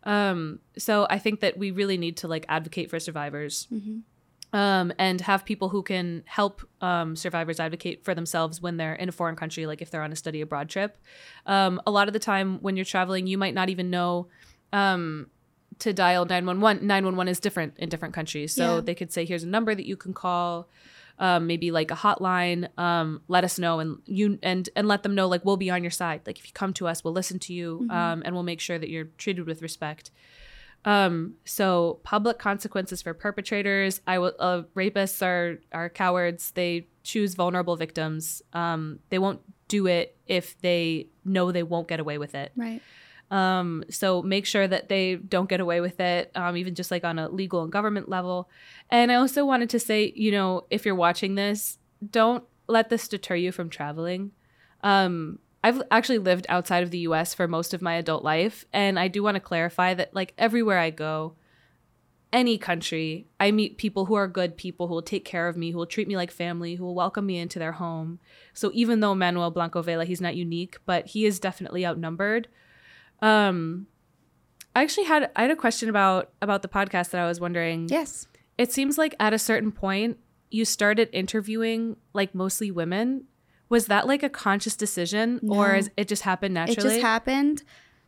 [0.03, 3.99] Um, so I think that we really need to like advocate for survivors hmm
[4.53, 9.07] um, and have people who can help um, survivors advocate for themselves when they're in
[9.07, 10.97] a foreign country, like if they're on a study abroad trip.
[11.45, 14.27] Um, a lot of the time when you're traveling, you might not even know
[14.73, 15.27] um,
[15.79, 16.85] to dial 911.
[16.85, 18.53] 911 is different in different countries.
[18.53, 18.81] So Yeah.
[18.81, 20.67] they could say, here's a number that you can call.
[21.27, 25.13] Um, maybe like a hotline um, let us know and you and and let them
[25.13, 27.37] know like we'll be on your side like if you come to us we'll listen
[27.37, 27.91] to you Mhm.
[27.93, 30.09] um, and we'll make sure that you're treated with respect
[30.83, 34.01] um, so public consequences for perpetrators.
[34.07, 34.33] I will.
[34.39, 36.51] Uh, rapists are are cowards.
[36.51, 38.41] They choose vulnerable victims.
[38.53, 42.51] Um, they won't do it if they know they won't get away with it.
[42.55, 42.81] Right.
[43.31, 47.05] Um, so make sure that they don't get away with it, um, even just like
[47.05, 48.49] on a legal and government level.
[48.89, 51.79] And I also wanted to say, you know, if you're watching this,
[52.11, 54.31] don't let this deter you from traveling.
[54.83, 58.65] Um, I've actually lived outside of the US for most of my adult life.
[58.73, 61.35] And I do want to clarify that, like, everywhere I go,
[62.33, 65.71] any country, I meet people who are good people who will take care of me,
[65.71, 68.19] who will treat me like family, who will welcome me into their home.
[68.53, 72.47] So even though Manuel Blanco Vela, he's not unique, but he is definitely outnumbered.
[73.21, 73.87] Um,
[74.75, 77.87] I actually had I had a question about about the podcast that I was wondering.
[77.89, 78.27] Yes.
[78.57, 80.17] It seems like at a certain point
[80.49, 83.25] you started interviewing like mostly women.
[83.69, 86.89] Was that like a conscious decision or is it just happened naturally?
[86.89, 87.63] It just happened.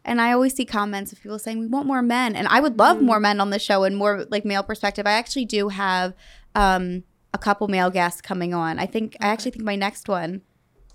[0.06, 2.77] And I always see comments of people saying we want more men, and I would
[2.77, 3.03] love Mm.
[3.03, 5.07] more men on the show and more like male perspective.
[5.07, 6.14] I actually do have
[6.56, 7.03] um,
[7.34, 8.80] a couple male guests coming on.
[8.80, 10.41] I think I actually think my next one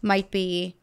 [0.02, 0.76] might be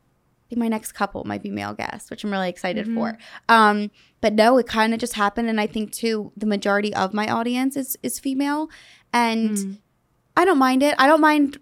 [0.55, 3.13] my next couple might be male guests, which I'm really excited for.
[3.13, 3.53] Mm-hmm.
[3.53, 3.91] Um,
[4.21, 7.27] but no, it kind of just happened, and I think too the majority of my
[7.27, 8.69] audience is is female,
[9.11, 9.71] and mm-hmm.
[10.37, 10.95] I don't mind it.
[10.97, 11.57] I don't mind.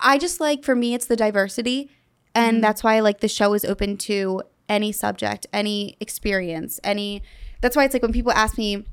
[0.00, 1.90] I just like for me, it's the diversity,
[2.34, 2.62] and mm-hmm.
[2.62, 7.22] that's why like the show is open to any subject, any experience, any.
[7.60, 8.84] That's why it's like when people ask me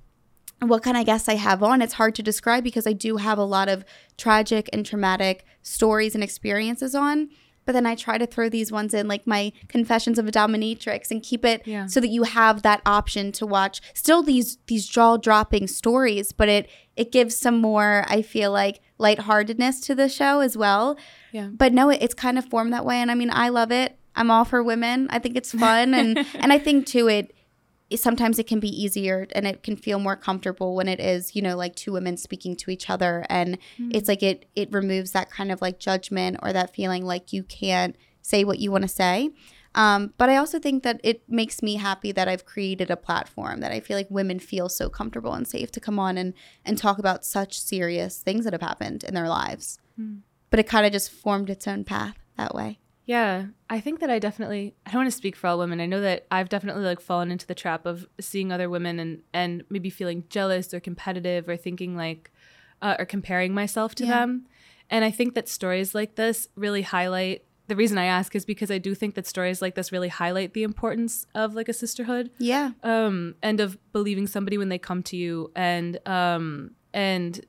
[0.60, 3.38] what kind of guests I have on, it's hard to describe because I do have
[3.38, 3.84] a lot of
[4.18, 7.30] tragic and traumatic stories and experiences on.
[7.72, 11.10] But then I try to throw these ones in, like my Confessions of a Dominatrix,
[11.10, 11.86] and keep it Yeah.
[11.86, 13.80] so that you have that option to watch.
[13.94, 18.04] Still these these jaw dropping stories, but it it gives some more.
[18.10, 20.98] I feel like lightheartedness to the show as well.
[21.32, 21.48] Yeah.
[21.48, 23.98] But no, it, it's kind of formed that way, and I mean, I love it.
[24.16, 25.08] I'm all for women.
[25.10, 27.36] I think it's fun, and and I think too it it-
[27.98, 31.42] sometimes it can be easier and it can feel more comfortable when it is you
[31.42, 33.26] know like two women speaking to each other.
[33.30, 33.58] And
[33.92, 37.44] it's like it it removes that kind of like judgment or that feeling like you
[37.44, 39.32] can't say what you want to say.
[39.74, 43.62] Um, but i also think that it makes me happy that i've created a platform
[43.62, 46.34] that i feel like women feel so comfortable and safe to come on and
[46.66, 49.80] and talk about such serious things that have happened in their lives.
[50.50, 52.81] But it kind of just formed its own path that way
[53.12, 55.82] Yeah, I think that I definitely I don't want to speak for all women.
[55.82, 59.22] I know that I've definitely like fallen into the trap of seeing other women and
[59.34, 62.32] and maybe feeling jealous or competitive or thinking like
[62.82, 64.20] uh, or comparing myself to Yeah.
[64.20, 64.48] them.
[64.90, 68.72] And I think that stories like this really highlight the reason I ask is because
[68.72, 72.30] I do think that stories like this really highlight the importance of like a sisterhood
[72.38, 77.46] yeah um and of believing somebody when they come to you and um and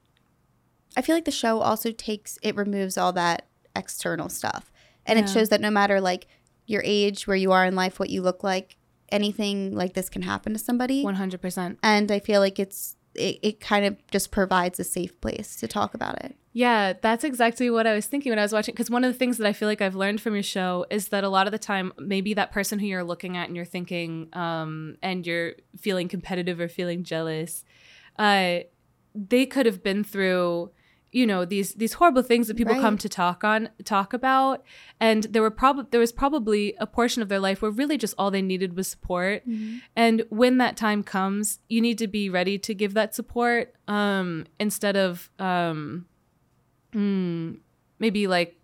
[0.97, 4.72] I feel like the show also takes it removes all that external stuff.
[5.07, 6.27] And it shows that no matter like
[6.67, 8.77] your age, where you are in life, what you look like,
[9.11, 11.05] anything like this can happen to somebody.
[11.05, 15.57] 100% And I feel like it's it, it kind of just provides a safe place
[15.57, 16.37] to talk about it.
[16.55, 18.75] Yeah, that's exactly what I was thinking when I was watching.
[18.75, 21.09] Because one of the things that I feel like I've learned from your show is
[21.09, 23.65] that a lot of the time, maybe that person who you're looking at and you're
[23.65, 27.65] thinking, um, and you're feeling competitive or feeling jealous,
[28.19, 28.61] uh,
[29.15, 30.71] they could have been through,
[31.13, 32.81] you know, these these horrible things that people Right.
[32.81, 34.65] come to talk on talk about,
[34.99, 38.15] and there were probably there was probably a portion of their life where really just
[38.17, 39.43] all they needed was support.
[39.95, 44.47] And when that time comes, you need to be ready to give that support um,
[44.59, 46.07] instead of um,
[46.95, 47.59] mm,
[47.99, 48.57] maybe like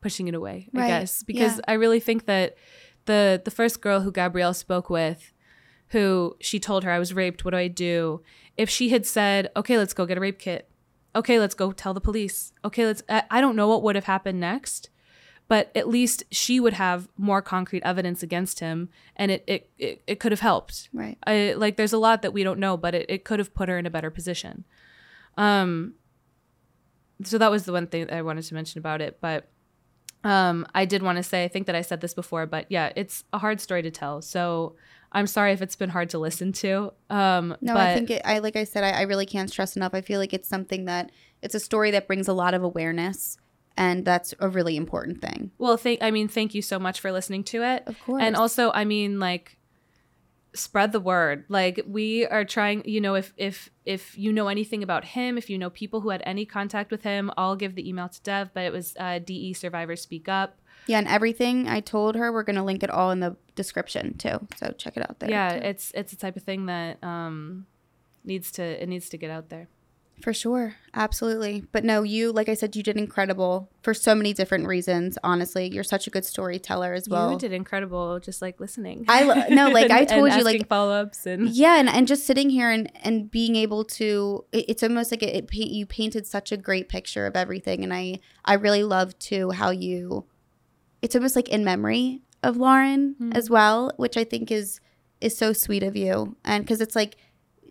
[0.00, 0.68] pushing it away.
[0.74, 1.64] I guess because yeah.
[1.68, 2.56] I really think that
[3.04, 5.34] the the first girl who Gabrielle spoke with,
[5.88, 7.44] who she told her I was raped.
[7.44, 8.22] What do I do?
[8.56, 10.70] If she had said, "Okay, let's go get a rape kit,"
[11.14, 12.52] okay, let's go tell the police.
[12.64, 13.02] Okay, let's.
[13.08, 14.90] I, don't know what would have happened next,
[15.48, 20.02] but at least she would have more concrete evidence against him, and it it it,
[20.06, 20.88] it could have helped.
[20.92, 21.18] Right.
[21.26, 23.68] I like there's a lot that we don't know, but it, it could have put
[23.68, 24.64] her in a better position.
[25.36, 25.94] Um
[27.24, 29.48] so that was the one thing that I wanted to mention about it, but
[30.24, 32.92] um I did want to say I think that I said this before, but yeah,
[32.96, 34.22] it's a hard story to tell.
[34.22, 34.76] So
[35.12, 36.92] I'm sorry if it's been hard to listen to.
[37.10, 39.94] Um No, I think it, I like I said, I, I really can't stress enough.
[39.94, 41.10] I feel like it's something that
[41.42, 43.36] it's a story that brings a lot of awareness,
[43.76, 45.50] and that's a really important thing.
[45.58, 47.84] well, thank I mean, thank you so much for listening to it.
[47.86, 48.22] Of course.
[48.22, 49.58] And also, I mean, like
[50.54, 51.44] spread the word.
[51.48, 55.48] Like we are trying, you know, if if if you know anything about him, if
[55.50, 58.50] you know people who had any contact with him, I'll give the email to Dev,
[58.54, 60.60] but it was uh, DE Survivors Speak Up.
[60.86, 64.46] Yeah, and everything I told her, we're gonna link it all in the description too.
[64.56, 65.30] So check it out there.
[65.30, 65.66] yeah, too.
[65.66, 67.66] it's it's a type of thing that um
[68.24, 69.68] needs to it needs to get out there.
[70.22, 71.64] for sure, absolutely.
[71.72, 75.18] But no, you like I said, you did incredible for so many different reasons.
[75.24, 77.32] Honestly, you're such a good storyteller as well.
[77.32, 79.04] you did incredible, just like listening.
[79.08, 82.06] I lo- no, like, I told and you, like- asking follow-ups and Yeah, and, and
[82.06, 85.70] just sitting here and, and being able to, it, it's almost like it, it paint,
[85.72, 89.70] you painted such a great picture of everything, and I I really love too how
[89.70, 90.26] you,
[91.02, 93.32] it's almost like in memory of Lauren hmm.
[93.32, 94.80] as well, which I think is
[95.20, 97.16] is so sweet of you, and because it's like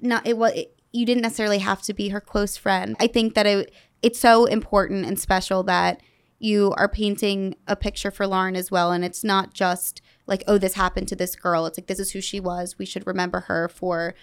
[0.02, 2.96] not it was it, you didn't necessarily have to be her close friend.
[3.00, 6.02] I think that it it's so important and special that
[6.40, 10.58] you are painting a picture for Lauren as well, and it's not just like oh
[10.58, 11.66] this happened to this girl.
[11.66, 12.78] It's like this is who she was.
[12.78, 14.14] We should remember her for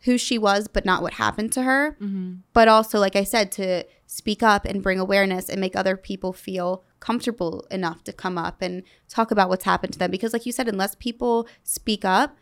[0.00, 1.96] who she was, but not what happened to her.
[2.00, 2.34] Mm-hmm.
[2.52, 6.32] But also, like I said, to speak up and bring awareness and make other people
[6.32, 10.10] feel comfortable enough to come up and talk about what's happened to them.
[10.10, 12.36] Because, like you said, unless people speak up,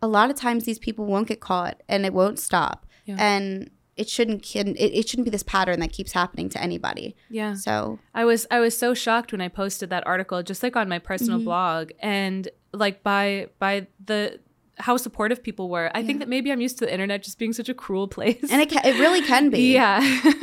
[0.00, 2.86] a lot of times these people won't get caught and it won't stop.
[3.06, 3.16] Yeah.
[3.18, 7.16] And it shouldn't can- it, it shouldn't be this pattern that keeps happening to anybody.
[7.30, 7.54] yeah.
[7.54, 10.88] So I was I was so shocked when I posted that article just like on
[10.88, 11.44] my personal Mm-hmm.
[11.46, 14.38] blog and like by by the
[14.78, 15.90] how supportive people were.
[15.94, 18.50] I think that maybe I'm used to the internet just being such a cruel place.
[18.50, 19.72] and it, ca- it really can be.
[19.80, 20.00] yeah.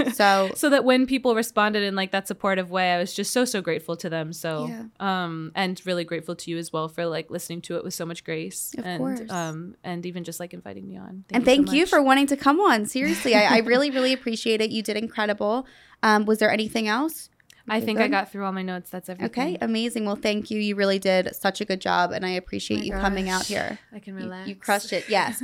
[0.13, 3.45] So so that when people responded in like that supportive way, I was just so
[3.45, 4.33] so grateful to them.
[4.33, 4.83] So Yeah.
[4.99, 8.05] um and really grateful to you as well for like listening to it with so
[8.05, 9.31] much grace Of and course.
[9.31, 11.23] um and even just like inviting me on.
[11.31, 12.85] and so thank you for wanting to come on.
[12.85, 14.69] Seriously, I, I really, really appreciate it.
[14.71, 15.65] You did incredible.
[16.03, 17.29] Um, was there anything else?
[17.69, 18.89] I think I got through all my notes.
[18.89, 19.29] That's everything.
[19.29, 20.05] Okay, amazing.
[20.05, 20.59] Well, thank you.
[20.59, 23.79] You really did such a good job, and I appreciate my you coming out here.
[23.93, 24.49] I can You- relax.
[24.49, 25.05] You, crushed it.
[25.07, 25.37] Yes.